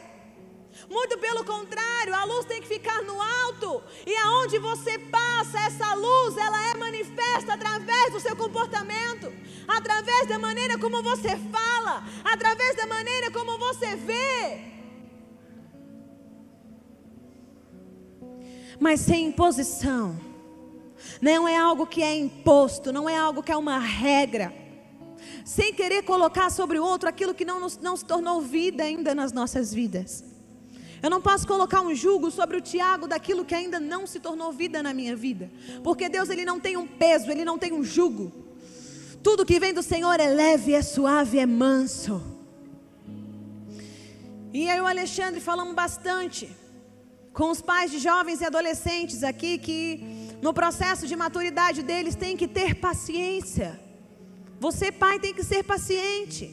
[0.89, 3.83] Muito pelo contrário, a luz tem que ficar no alto.
[4.05, 9.31] E aonde você passa, essa luz, ela é manifesta através do seu comportamento,
[9.67, 14.72] através da maneira como você fala, através da maneira como você vê.
[18.83, 20.19] Mas sem imposição.
[21.21, 24.53] Não é algo que é imposto, não é algo que é uma regra.
[25.45, 29.15] Sem querer colocar sobre o outro aquilo que não, nos, não se tornou vida ainda
[29.15, 30.21] nas nossas vidas.
[31.01, 34.51] Eu não posso colocar um jugo sobre o Tiago daquilo que ainda não se tornou
[34.51, 35.49] vida na minha vida.
[35.81, 38.33] Porque Deus ele não tem um peso, ele não tem um jugo.
[39.23, 42.21] Tudo que vem do Senhor é leve, é suave, é manso.
[44.53, 46.62] E e o Alexandre falamos bastante
[47.33, 49.83] com os pais de jovens e adolescentes aqui que
[50.41, 53.79] no processo de maturidade deles tem que ter paciência.
[54.59, 56.49] Você, pai, tem que ser paciente.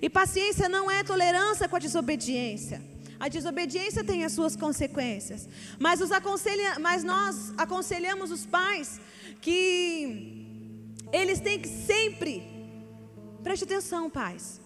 [0.00, 2.82] E paciência não é tolerância com a desobediência.
[3.20, 5.48] A desobediência tem as suas consequências.
[5.78, 9.00] Mas, os aconselha, mas nós aconselhamos os pais
[9.40, 10.46] que
[11.12, 12.42] eles têm que sempre,
[13.42, 14.60] preste atenção, pais,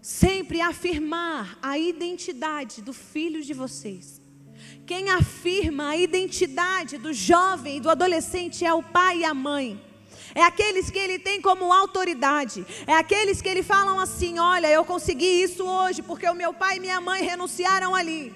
[0.00, 4.27] sempre afirmar a identidade do filho de vocês.
[4.86, 9.80] Quem afirma a identidade do jovem e do adolescente é o pai e a mãe.
[10.34, 12.66] É aqueles que ele tem como autoridade.
[12.86, 16.76] É aqueles que ele falam assim: Olha, eu consegui isso hoje porque o meu pai
[16.76, 18.32] e minha mãe renunciaram ali.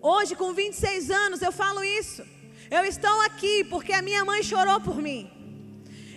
[0.00, 2.24] Hoje, com 26 anos, eu falo isso.
[2.70, 5.30] Eu estou aqui porque a minha mãe chorou por mim.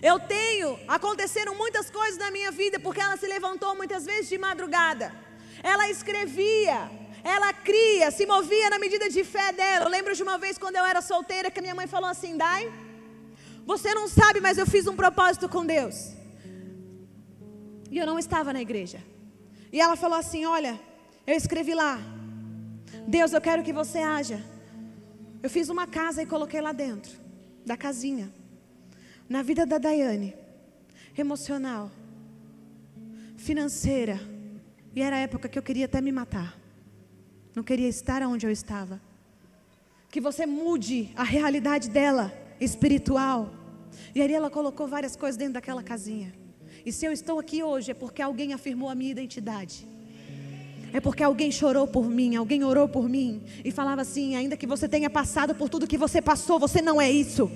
[0.02, 4.38] Eu tenho, aconteceram muitas coisas na minha vida porque ela se levantou muitas vezes de
[4.38, 5.14] madrugada.
[5.64, 6.90] Ela escrevia,
[7.26, 9.86] ela cria, se movia na medida de fé dela.
[9.86, 12.72] Eu lembro de uma vez quando eu era solteira que minha mãe falou assim: Dai,
[13.66, 16.14] você não sabe, mas eu fiz um propósito com Deus.
[17.90, 19.04] E eu não estava na igreja.
[19.74, 20.80] E ela falou assim: Olha,
[21.26, 21.98] eu escrevi lá.
[23.08, 24.40] Deus, eu quero que você haja.
[25.42, 27.12] Eu fiz uma casa e coloquei lá dentro,
[27.66, 28.32] da casinha.
[29.28, 30.36] Na vida da Daiane,
[31.18, 31.90] emocional,
[33.36, 34.20] financeira.
[34.96, 36.65] E era a época que eu queria até me matar.
[37.56, 39.00] Não queria estar onde eu estava.
[40.10, 43.54] Que você mude a realidade dela espiritual.
[44.14, 46.34] E aí ela colocou várias coisas dentro daquela casinha.
[46.86, 49.88] E se eu estou aqui hoje é porque alguém afirmou a minha identidade.
[50.92, 54.68] É porque alguém chorou por mim, alguém orou por mim e falava assim: ainda que
[54.68, 57.50] você tenha passado por tudo que você passou, você não é isso.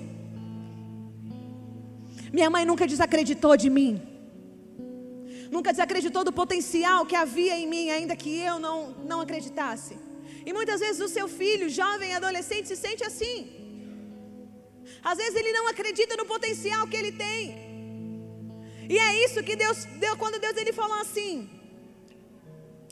[2.32, 4.09] Minha mãe nunca desacreditou de mim.
[5.54, 8.76] Nunca desacreditou do potencial que havia em mim, ainda que eu não,
[9.10, 9.94] não acreditasse.
[10.46, 13.36] E muitas vezes o seu filho, jovem, adolescente, se sente assim.
[15.02, 17.40] Às vezes ele não acredita no potencial que ele tem.
[18.88, 21.48] E é isso que Deus deu quando Deus ele falou assim: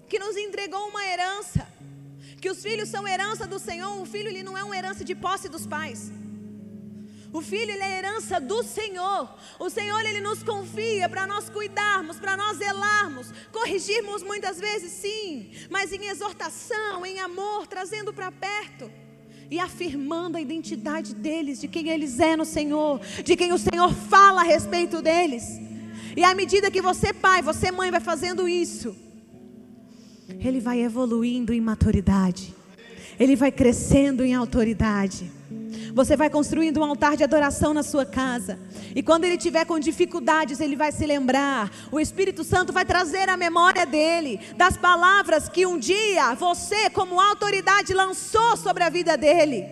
[0.09, 1.67] que nos entregou uma herança,
[2.41, 4.01] que os filhos são herança do Senhor.
[4.03, 6.11] O filho ele não é uma herança de posse dos pais.
[7.33, 9.29] O filho ele é herança do Senhor.
[9.59, 15.51] O Senhor ele nos confia para nós cuidarmos, para nós zelarmos, corrigirmos muitas vezes sim,
[15.69, 18.91] mas em exortação, em amor, trazendo para perto
[19.51, 23.93] e afirmando a identidade deles, de quem eles é no Senhor, de quem o Senhor
[23.93, 25.45] fala a respeito deles.
[26.17, 28.97] E à medida que você, pai, você, mãe, vai fazendo isso,
[30.29, 32.55] ele vai evoluindo em maturidade,
[33.19, 35.38] ele vai crescendo em autoridade.
[35.95, 38.59] Você vai construindo um altar de adoração na sua casa.
[38.95, 41.71] E quando ele tiver com dificuldades, ele vai se lembrar.
[41.91, 47.21] O Espírito Santo vai trazer a memória dele das palavras que um dia você, como
[47.21, 49.67] autoridade, lançou sobre a vida dele.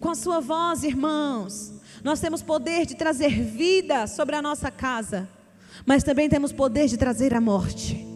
[0.00, 5.28] Com a sua voz, irmãos, nós temos poder de trazer vida sobre a nossa casa,
[5.86, 8.06] mas também temos poder de trazer a morte.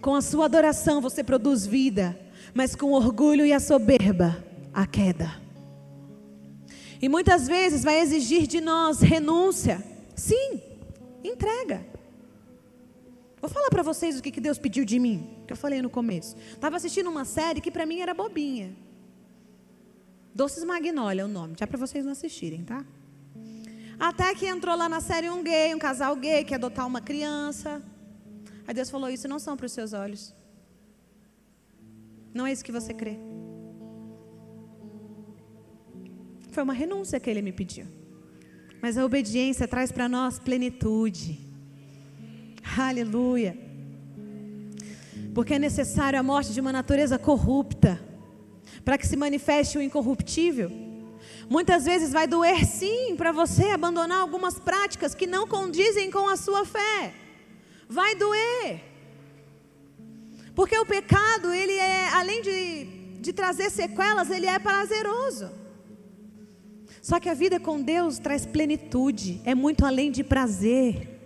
[0.00, 2.18] Com a sua adoração você produz vida
[2.54, 4.42] mas com orgulho e a soberba,
[4.72, 5.42] a queda.
[7.02, 9.84] E muitas vezes vai exigir de nós renúncia.
[10.14, 10.62] Sim,
[11.22, 11.84] entrega.
[13.40, 16.34] Vou falar para vocês o que Deus pediu de mim, que eu falei no começo.
[16.52, 18.74] Estava assistindo uma série que para mim era bobinha.
[20.34, 22.84] Doces Magnólia é o nome, já para vocês não assistirem, tá?
[23.98, 27.82] Até que entrou lá na série um gay, um casal gay que adotar uma criança.
[28.66, 30.34] Aí Deus falou: Isso não são para os seus olhos.
[32.34, 33.16] Não é isso que você crê.
[36.50, 37.86] Foi uma renúncia que ele me pediu.
[38.82, 41.38] Mas a obediência traz para nós plenitude.
[42.76, 43.56] Aleluia.
[45.34, 48.00] Porque é necessário a morte de uma natureza corrupta
[48.84, 50.70] para que se manifeste o incorruptível.
[51.48, 56.36] Muitas vezes vai doer sim para você abandonar algumas práticas que não condizem com a
[56.36, 57.14] sua fé.
[57.88, 58.93] Vai doer.
[60.54, 62.84] Porque o pecado, ele é, além de,
[63.20, 65.50] de trazer sequelas, ele é prazeroso.
[67.02, 71.20] Só que a vida com Deus traz plenitude, é muito além de prazer.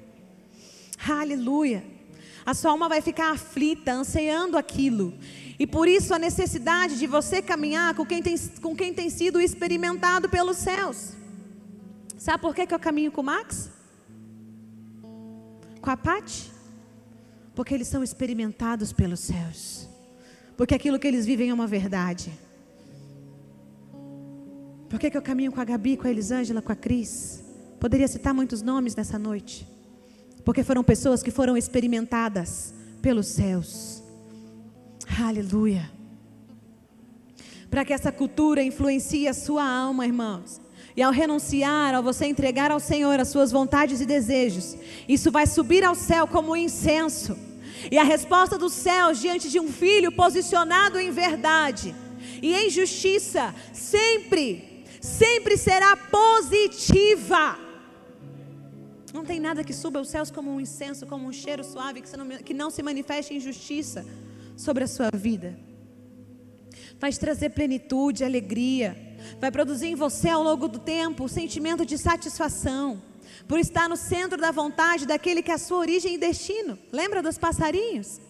[1.09, 1.85] Aleluia.
[2.45, 5.15] A sua alma vai ficar aflita, ansiando aquilo.
[5.59, 9.41] E por isso a necessidade de você caminhar com quem tem, com quem tem sido
[9.41, 11.13] experimentado pelos céus.
[12.17, 13.71] Sabe por que, que eu caminho com o Max?
[15.81, 16.58] Com a Paty?
[17.59, 19.89] Porque eles são experimentados pelos céus.
[20.57, 22.33] Porque aquilo que eles vivem é uma verdade.
[24.89, 27.43] Por que, que eu caminho com a Gabi, com a Elisângela, com a Cris?
[27.81, 29.67] Poderia citar muitos nomes nessa noite.
[30.45, 34.05] Porque foram pessoas que foram experimentadas pelos céus.
[35.21, 35.91] Aleluia.
[37.69, 40.61] Para que essa cultura influencie a sua alma, irmãos.
[40.97, 44.77] E ao renunciar, ao você entregar ao Senhor as suas vontades e desejos,
[45.09, 47.48] isso vai subir ao céu como incenso.
[47.91, 51.95] E a resposta dos céus diante de um filho posicionado em verdade
[52.43, 57.59] e em justiça, sempre, sempre será positiva.
[59.13, 62.17] Não tem nada que suba aos céus como um incenso, como um cheiro suave, que
[62.17, 64.05] não, que não se manifeste injustiça
[64.57, 65.59] sobre a sua vida.
[67.01, 68.97] Vai trazer plenitude, alegria.
[69.41, 73.03] Vai produzir em você ao longo do tempo o sentimento de satisfação.
[73.49, 76.79] Por estar no centro da vontade daquele que é a sua origem e destino.
[76.93, 78.21] Lembra dos passarinhos?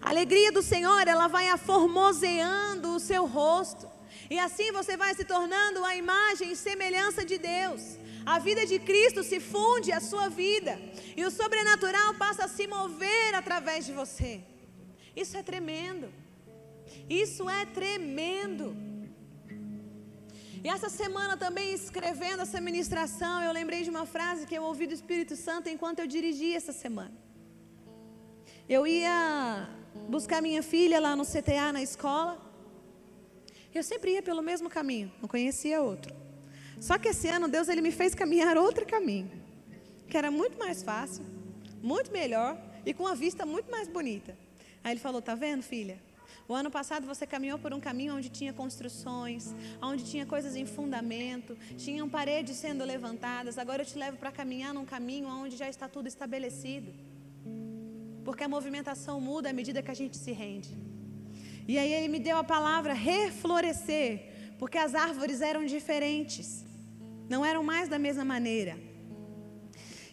[0.00, 3.86] A alegria do Senhor, ela vai aformoseando o seu rosto.
[4.30, 7.98] E assim você vai se tornando a imagem e semelhança de Deus.
[8.24, 10.80] A vida de Cristo se funde à sua vida.
[11.16, 14.40] E o sobrenatural passa a se mover através de você.
[15.14, 16.08] Isso é tremendo.
[17.08, 18.74] Isso é tremendo.
[20.62, 24.86] E essa semana também escrevendo essa ministração, eu lembrei de uma frase que eu ouvi
[24.86, 27.14] do Espírito Santo enquanto eu dirigia essa semana.
[28.68, 29.70] Eu ia
[30.08, 32.38] buscar minha filha lá no CTA na escola.
[33.74, 36.14] Eu sempre ia pelo mesmo caminho, não conhecia outro.
[36.78, 39.30] Só que esse ano Deus ele me fez caminhar outro caminho,
[40.08, 41.24] que era muito mais fácil,
[41.82, 44.36] muito melhor e com uma vista muito mais bonita.
[44.84, 45.98] Aí ele falou: "Tá vendo, filha?
[46.50, 50.66] O ano passado você caminhou por um caminho onde tinha construções, onde tinha coisas em
[50.66, 53.56] fundamento, tinham paredes sendo levantadas.
[53.56, 56.92] Agora eu te levo para caminhar num caminho onde já está tudo estabelecido.
[58.24, 60.76] Porque a movimentação muda à medida que a gente se rende.
[61.68, 66.64] E aí ele me deu a palavra reflorescer, porque as árvores eram diferentes
[67.32, 68.76] não eram mais da mesma maneira.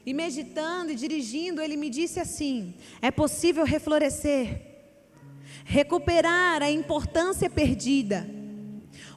[0.06, 4.67] E meditando e dirigindo, ele me disse assim: é possível reflorescer,
[5.68, 8.26] recuperar a importância perdida.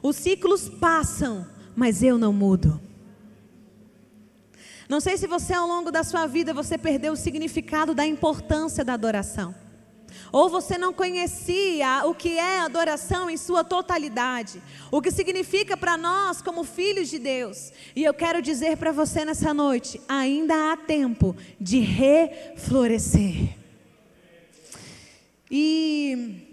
[0.03, 2.79] Os ciclos passam, mas eu não mudo.
[4.89, 8.83] Não sei se você ao longo da sua vida você perdeu o significado da importância
[8.83, 9.55] da adoração.
[10.29, 15.95] Ou você não conhecia o que é adoração em sua totalidade, o que significa para
[15.95, 17.71] nós como filhos de Deus.
[17.95, 23.60] E eu quero dizer para você nessa noite: ainda há tempo de reflorescer.
[25.51, 26.47] E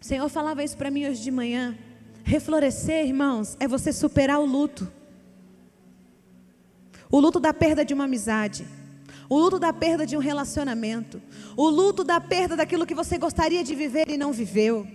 [0.00, 1.78] o Senhor falava isso para mim hoje de manhã.
[2.24, 4.90] Reflorescer, irmãos, é você superar o luto.
[7.10, 8.66] O luto da perda de uma amizade
[9.32, 11.22] o luto da perda de um relacionamento,
[11.56, 14.86] o luto da perda daquilo que você gostaria de viver e não viveu.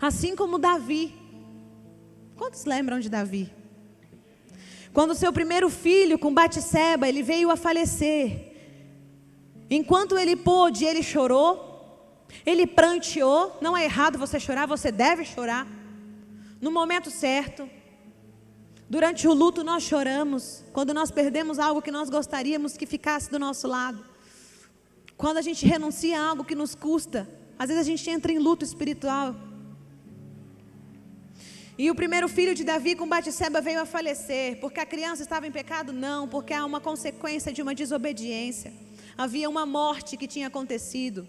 [0.00, 1.14] Assim como Davi.
[2.36, 3.52] Quantos lembram de Davi?
[4.90, 8.49] Quando seu primeiro filho, com Batseba, ele veio a falecer.
[9.70, 13.56] Enquanto ele pôde, ele chorou, ele pranteou.
[13.60, 15.66] Não é errado você chorar, você deve chorar.
[16.60, 17.70] No momento certo.
[18.88, 23.38] Durante o luto nós choramos, quando nós perdemos algo que nós gostaríamos que ficasse do
[23.38, 24.04] nosso lado.
[25.16, 28.38] Quando a gente renuncia a algo que nos custa, às vezes a gente entra em
[28.38, 29.36] luto espiritual.
[31.78, 35.46] E o primeiro filho de Davi com Batseba veio a falecer, porque a criança estava
[35.46, 35.92] em pecado?
[35.92, 38.72] Não, porque há uma consequência de uma desobediência.
[39.16, 41.26] Havia uma morte que tinha acontecido.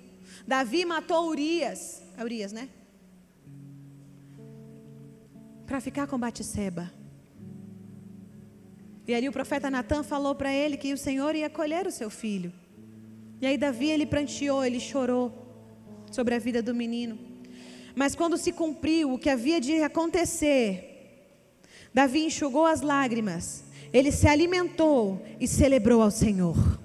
[0.48, 2.70] Davi matou Urias, é Urias, né?
[5.66, 6.92] Para ficar com Batseba.
[9.08, 12.10] E ali o profeta Natan falou para ele que o Senhor ia colher o seu
[12.10, 12.54] filho.
[13.42, 15.34] E aí Davi ele pranteou, ele chorou
[16.12, 17.18] sobre a vida do menino.
[17.96, 20.92] Mas quando se cumpriu o que havia de acontecer,
[21.94, 26.81] Davi enxugou as lágrimas, ele se alimentou e celebrou ao Senhor.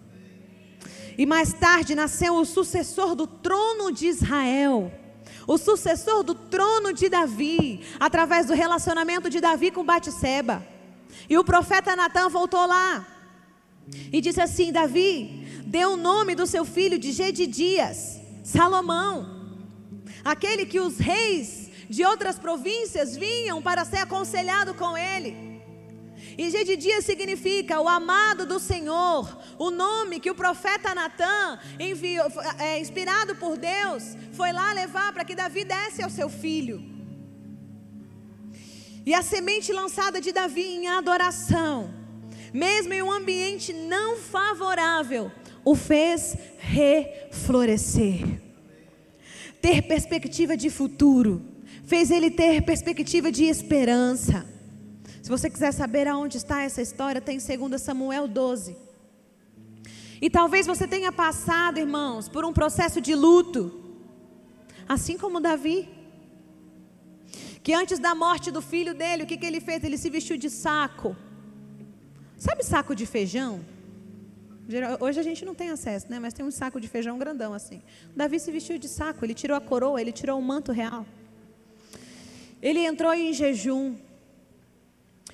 [1.19, 4.93] E mais tarde nasceu o sucessor do trono de Israel,
[5.47, 10.67] o sucessor do trono de Davi, através do relacionamento de Davi com Batseba.
[11.29, 13.07] E o profeta Natan voltou lá
[14.13, 19.55] e disse assim: Davi, deu o nome do seu filho de Gedidias, Salomão,
[20.25, 25.46] aquele que os reis de outras províncias vinham para ser aconselhado com ele.
[26.39, 32.27] E Gedidias significa o amado do Senhor, o nome que o profeta Natan enviou,
[32.59, 36.85] é, inspirado por Deus, foi lá levar para que Davi desse ao seu filho.
[39.07, 41.95] E a semente lançada de Davi em adoração,
[42.53, 45.33] mesmo em um ambiente não favorável,
[45.65, 48.43] o fez reflorescer.
[49.63, 51.43] Ter perspectiva de futuro,
[51.87, 54.56] fez ele ter perspectiva de esperança.
[55.27, 58.77] Se você quiser saber aonde está essa história, tem 2 Samuel 12.
[60.23, 63.61] E talvez você tenha passado, irmãos, por um processo de luto,
[64.89, 65.89] assim como Davi
[67.61, 69.83] que antes da morte do filho dele, o que, que ele fez?
[69.83, 71.17] Ele se vestiu de saco.
[72.37, 73.65] Sabe saco de feijão?
[75.01, 76.21] Hoje a gente não tem acesso, né?
[76.21, 77.83] Mas tem um saco de feijão grandão assim.
[78.15, 81.05] Davi se vestiu de saco, ele tirou a coroa, ele tirou o manto real.
[82.63, 84.06] Ele entrou em jejum.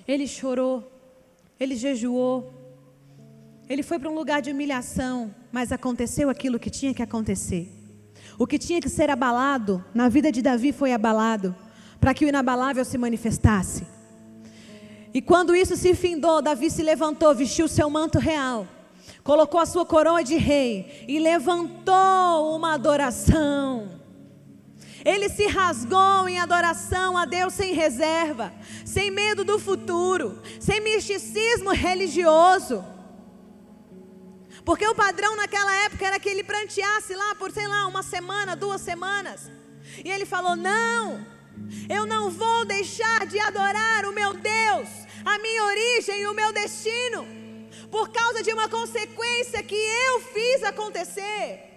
[0.06, 0.90] Ele chorou.
[1.58, 2.52] Ele jejuou.
[3.68, 7.68] Ele foi para um lugar de humilhação, mas aconteceu aquilo que tinha que acontecer.
[8.38, 11.54] O que tinha que ser abalado na vida de Davi foi abalado,
[12.00, 13.86] para que o inabalável se manifestasse.
[15.14, 18.66] E quando isso se findou, Davi se levantou, vestiu seu manto real,
[19.22, 24.01] colocou a sua coroa de rei e levantou uma adoração.
[25.04, 28.52] Ele se rasgou em adoração a Deus sem reserva,
[28.84, 32.84] sem medo do futuro, sem misticismo religioso.
[34.64, 38.54] Porque o padrão naquela época era que ele pranteasse lá por, sei lá, uma semana,
[38.54, 39.50] duas semanas.
[40.04, 41.26] E ele falou: Não,
[41.88, 44.88] eu não vou deixar de adorar o meu Deus,
[45.24, 47.26] a minha origem e o meu destino,
[47.90, 51.71] por causa de uma consequência que eu fiz acontecer.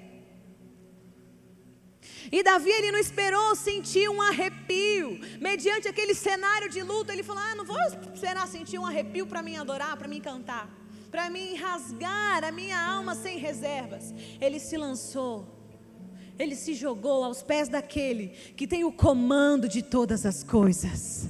[2.32, 5.20] E Davi ele não esperou sentir um arrepio.
[5.40, 7.78] Mediante aquele cenário de luta, ele falou: "Ah, não vou
[8.14, 10.70] esperar sentir um arrepio para mim adorar, para mim cantar,
[11.12, 14.14] para mim rasgar a minha alma sem reservas".
[14.42, 15.56] Ele se lançou.
[16.38, 21.30] Ele se jogou aos pés daquele que tem o comando de todas as coisas.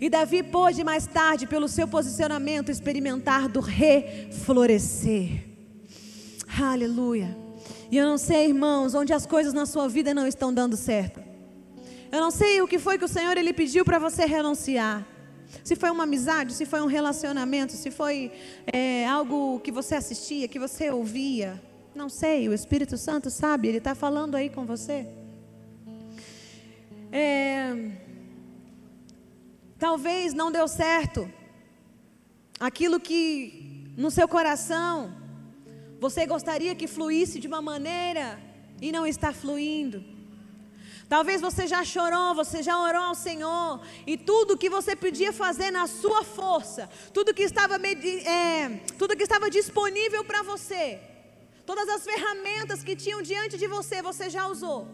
[0.00, 5.44] E Davi pôde mais tarde, pelo seu posicionamento, experimentar do reflorescer.
[6.60, 7.47] Aleluia.
[7.90, 11.22] E eu não sei, irmãos, onde as coisas na sua vida não estão dando certo.
[12.12, 15.06] Eu não sei o que foi que o Senhor ele pediu para você renunciar.
[15.64, 18.30] Se foi uma amizade, se foi um relacionamento, se foi
[18.66, 21.62] é, algo que você assistia, que você ouvia.
[21.94, 25.06] Não sei, o Espírito Santo sabe, ele está falando aí com você.
[27.10, 27.90] É,
[29.78, 31.28] talvez não deu certo
[32.60, 35.17] aquilo que no seu coração
[36.00, 38.38] você gostaria que fluísse de uma maneira
[38.80, 40.04] e não está fluindo.
[41.08, 45.70] Talvez você já chorou, você já orou ao Senhor, e tudo que você podia fazer
[45.70, 48.68] na sua força, tudo que estava, é,
[48.98, 51.00] tudo que estava disponível para você,
[51.64, 54.86] todas as ferramentas que tinham diante de você, você já usou.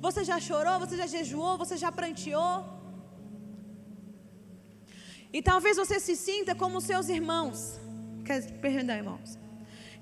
[0.00, 2.64] Você já chorou, você já jejuou, você já pranteou.
[5.32, 7.78] E talvez você se sinta como seus irmãos.
[8.60, 9.38] Perdão, irmãos.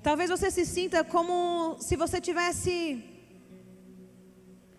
[0.03, 3.03] Talvez você se sinta como se você tivesse.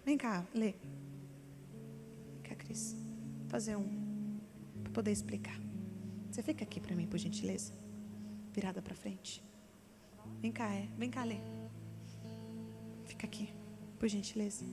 [0.04, 0.74] Vem cá, lê.
[2.42, 2.96] Cá, Cris.
[3.40, 4.38] Vou fazer um.
[4.82, 5.58] Para poder explicar.
[6.30, 7.72] Você fica aqui para mim, por gentileza.
[8.52, 9.42] Virada para frente.
[10.40, 10.88] Vem cá, é.
[10.96, 11.38] Vem cá, lê.
[13.04, 13.52] Fica aqui,
[13.98, 14.64] por gentileza.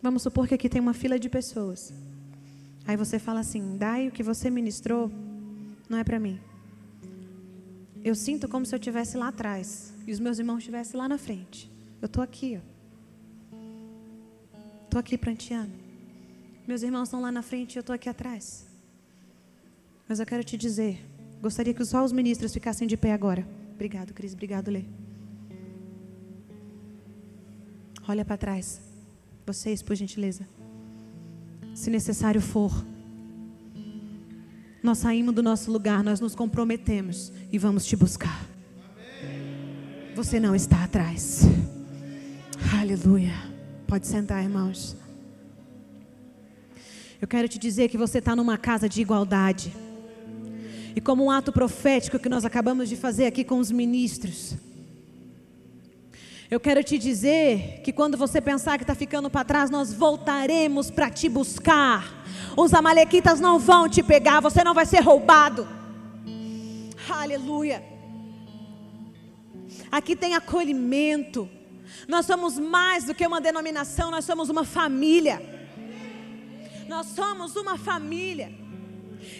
[0.00, 1.92] Vamos supor que aqui tem uma fila de pessoas.
[2.86, 5.10] Aí você fala assim: Dai, o que você ministrou
[5.88, 6.40] não é para mim
[8.04, 11.16] eu sinto como se eu estivesse lá atrás e os meus irmãos estivessem lá na
[11.16, 11.72] frente.
[12.02, 12.60] Eu estou aqui,
[14.94, 15.72] Estou aqui pranteando.
[16.68, 18.64] Meus irmãos estão lá na frente e eu estou aqui atrás.
[20.08, 21.04] Mas eu quero te dizer,
[21.42, 23.44] gostaria que só os ministros ficassem de pé agora.
[23.74, 24.34] Obrigado, Cris.
[24.34, 24.84] Obrigado, Lê.
[28.06, 28.80] Olha para trás.
[29.44, 30.46] Vocês, por gentileza.
[31.74, 32.72] Se necessário for
[34.84, 38.46] nós saímos do nosso lugar, nós nos comprometemos e vamos te buscar.
[40.14, 41.40] Você não está atrás.
[42.78, 43.32] Aleluia.
[43.86, 44.94] Pode sentar, irmãos.
[47.18, 49.74] Eu quero te dizer que você está numa casa de igualdade.
[50.94, 54.54] E como um ato profético que nós acabamos de fazer aqui com os ministros,
[56.50, 60.90] eu quero te dizer que quando você pensar que está ficando para trás, nós voltaremos
[60.90, 62.23] para te buscar
[62.56, 65.66] os amalequitas não vão te pegar, você não vai ser roubado.
[67.08, 67.82] Aleluia.
[69.90, 71.48] Aqui tem acolhimento.
[72.08, 75.40] Nós somos mais do que uma denominação, nós somos uma família.
[76.88, 78.52] Nós somos uma família.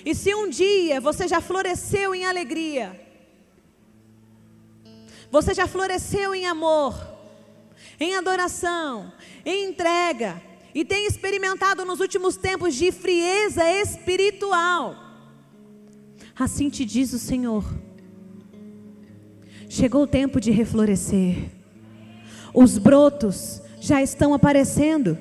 [0.04, 3.00] E se um dia você já floresceu em alegria,
[5.30, 6.94] você já floresceu em amor,
[7.98, 9.12] em adoração,
[9.44, 10.40] em entrega,
[10.74, 14.96] e tem experimentado nos últimos tempos de frieza espiritual.
[16.36, 17.64] Assim te diz o Senhor.
[19.68, 21.50] Chegou o tempo de reflorescer.
[22.52, 25.16] Os brotos já estão aparecendo.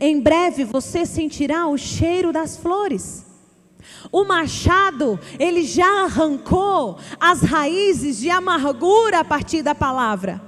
[0.00, 3.26] Em breve você sentirá o cheiro das flores.
[4.10, 10.40] O machado, ele já arrancou as raízes de amargura a partir da palavra.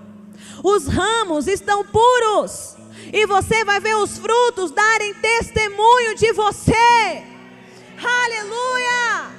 [0.63, 2.76] Os ramos estão puros
[3.17, 7.25] e você vai ver os frutos darem testemunho de você.
[8.23, 9.35] Aleluia!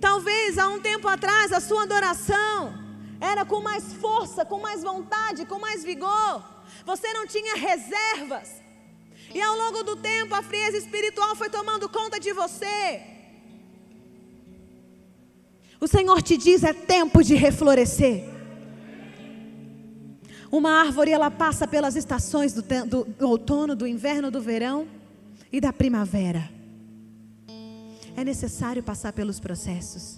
[0.00, 2.72] Talvez há um tempo atrás a sua adoração
[3.20, 6.42] era com mais força, com mais vontade, com mais vigor.
[6.86, 8.48] Você não tinha reservas.
[9.34, 13.02] E ao longo do tempo, a frieza espiritual foi tomando conta de você.
[15.78, 18.37] O Senhor te diz: é tempo de reflorescer.
[20.50, 24.86] Uma árvore, ela passa pelas estações do, do, do outono, do inverno, do verão
[25.52, 26.50] e da primavera.
[28.16, 30.16] É necessário passar pelos processos.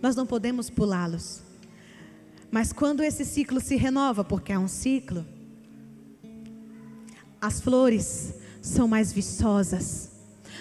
[0.00, 1.42] Nós não podemos pulá-los.
[2.50, 5.26] Mas quando esse ciclo se renova, porque é um ciclo,
[7.40, 10.10] as flores são mais viçosas,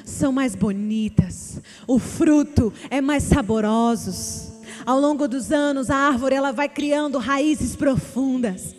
[0.04, 4.54] são mais bonitas, o fruto é mais saboroso.
[4.86, 8.76] Ao longo dos anos, a árvore ela vai criando raízes profundas.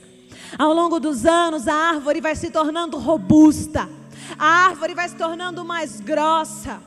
[0.58, 3.88] Ao longo dos anos, a árvore vai se tornando robusta.
[4.38, 6.80] A árvore vai se tornando mais grossa.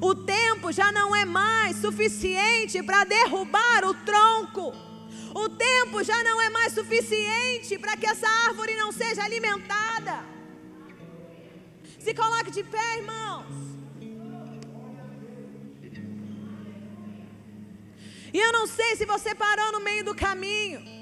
[0.00, 4.72] O tempo já não é mais suficiente para derrubar o tronco.
[5.34, 10.24] O tempo já não é mais suficiente para que essa árvore não seja alimentada.
[11.98, 13.46] Se coloque de pé, irmãos.
[18.34, 21.01] E eu não sei se você parou no meio do caminho.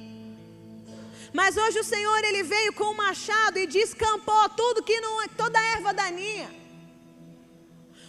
[1.32, 5.28] Mas hoje o Senhor ele veio com um machado e descampou tudo que não é
[5.28, 6.50] toda a erva daninha.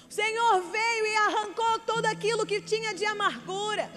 [0.09, 3.89] O Senhor veio e arrancou tudo aquilo que tinha de amargura.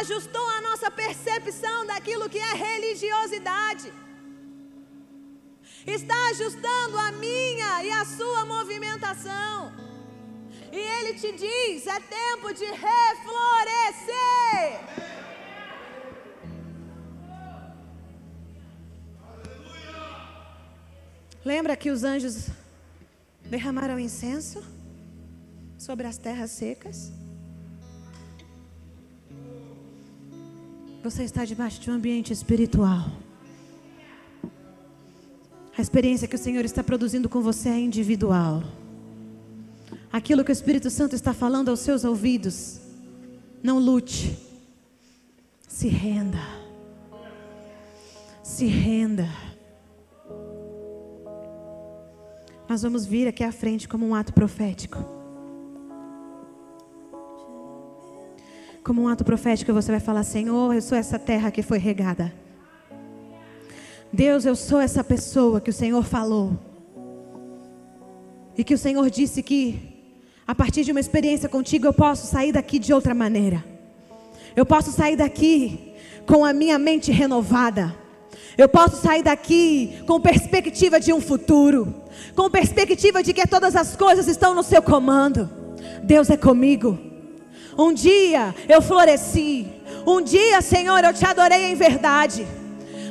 [0.00, 3.92] Ajustou a nossa percepção daquilo que é religiosidade
[5.94, 9.72] está ajustando a minha e a sua movimentação.
[10.72, 14.18] E Ele te diz: é tempo de reflorescer.
[21.48, 22.50] Lembra que os anjos
[23.48, 24.62] derramaram incenso
[25.78, 27.10] sobre as terras secas?
[31.02, 33.10] Você está debaixo de um ambiente espiritual.
[35.78, 38.62] A experiência que o Senhor está produzindo com você é individual.
[40.12, 42.78] Aquilo que o Espírito Santo está falando aos seus ouvidos,
[43.62, 44.36] não lute.
[45.66, 46.46] Se renda.
[48.42, 49.26] Se renda.
[52.68, 55.02] Nós vamos vir aqui à frente como um ato profético.
[58.84, 62.30] Como um ato profético, você vai falar: Senhor, eu sou essa terra que foi regada.
[64.12, 66.58] Deus, eu sou essa pessoa que o Senhor falou.
[68.54, 70.12] E que o Senhor disse que,
[70.46, 73.64] a partir de uma experiência contigo, eu posso sair daqui de outra maneira.
[74.54, 75.94] Eu posso sair daqui
[76.26, 77.96] com a minha mente renovada.
[78.58, 81.94] Eu posso sair daqui com perspectiva de um futuro,
[82.34, 85.48] com perspectiva de que todas as coisas estão no seu comando.
[86.02, 86.98] Deus é comigo.
[87.76, 89.66] Um dia eu floresci.
[90.06, 92.46] Um dia, Senhor, eu te adorei em verdade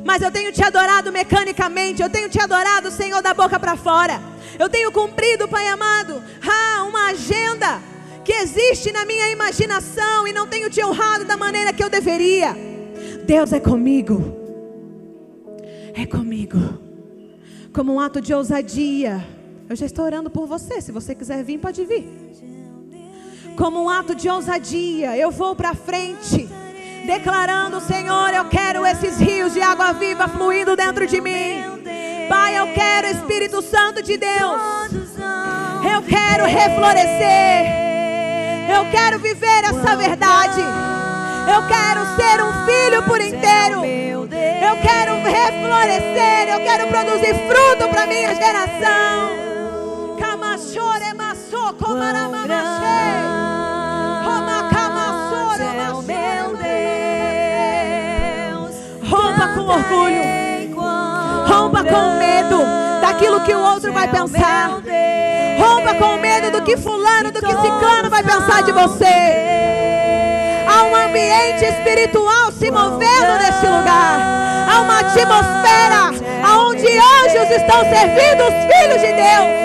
[0.08, 4.22] mas eu tenho te adorado mecanicamente, eu tenho te adorado, Senhor, da boca para fora.
[4.58, 7.82] Eu tenho cumprido, Pai amado, ah, uma agenda
[8.24, 12.56] que existe na minha imaginação e não tenho te honrado da maneira que eu deveria.
[13.26, 14.34] Deus é comigo,
[15.94, 16.58] é comigo,
[17.78, 19.24] como um ato de ousadia.
[19.70, 22.10] Eu já estou orando por você, se você quiser vir, pode vir.
[23.56, 26.50] Como um ato de ousadia, eu vou para frente
[27.06, 31.62] declarando: Senhor, eu quero esses rios de água viva fluindo dentro de mim.
[32.28, 34.60] Pai, eu quero Espírito Santo de Deus.
[35.94, 37.68] Eu quero reflorescer.
[38.76, 40.97] Eu quero viver essa verdade.
[41.48, 43.86] Eu quero ser um filho por inteiro.
[43.86, 46.50] Eu quero reflorescer.
[46.50, 49.38] Eu quero produzir fruto para minha geração.
[59.10, 60.22] Rompa com orgulho.
[61.48, 62.60] Rompa com medo
[63.00, 64.82] daquilo que o outro vai pensar.
[65.60, 69.87] Rompa com medo do que fulano, do que ciclano vai pensar de você.
[70.78, 74.68] Há um ambiente espiritual se movendo nesse lugar.
[74.70, 76.12] Há uma atmosfera
[76.56, 79.58] onde anjos estão servindo os filhos de Deus.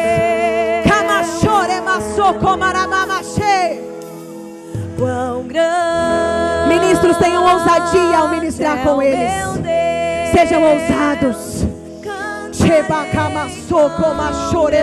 [6.66, 9.30] Ministros tenham ousadia ao ministrar com eles.
[10.32, 11.66] Sejam ousados.
[12.54, 14.82] Cheba kamassoko machore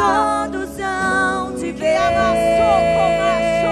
[0.00, 2.00] Todos hão de ver.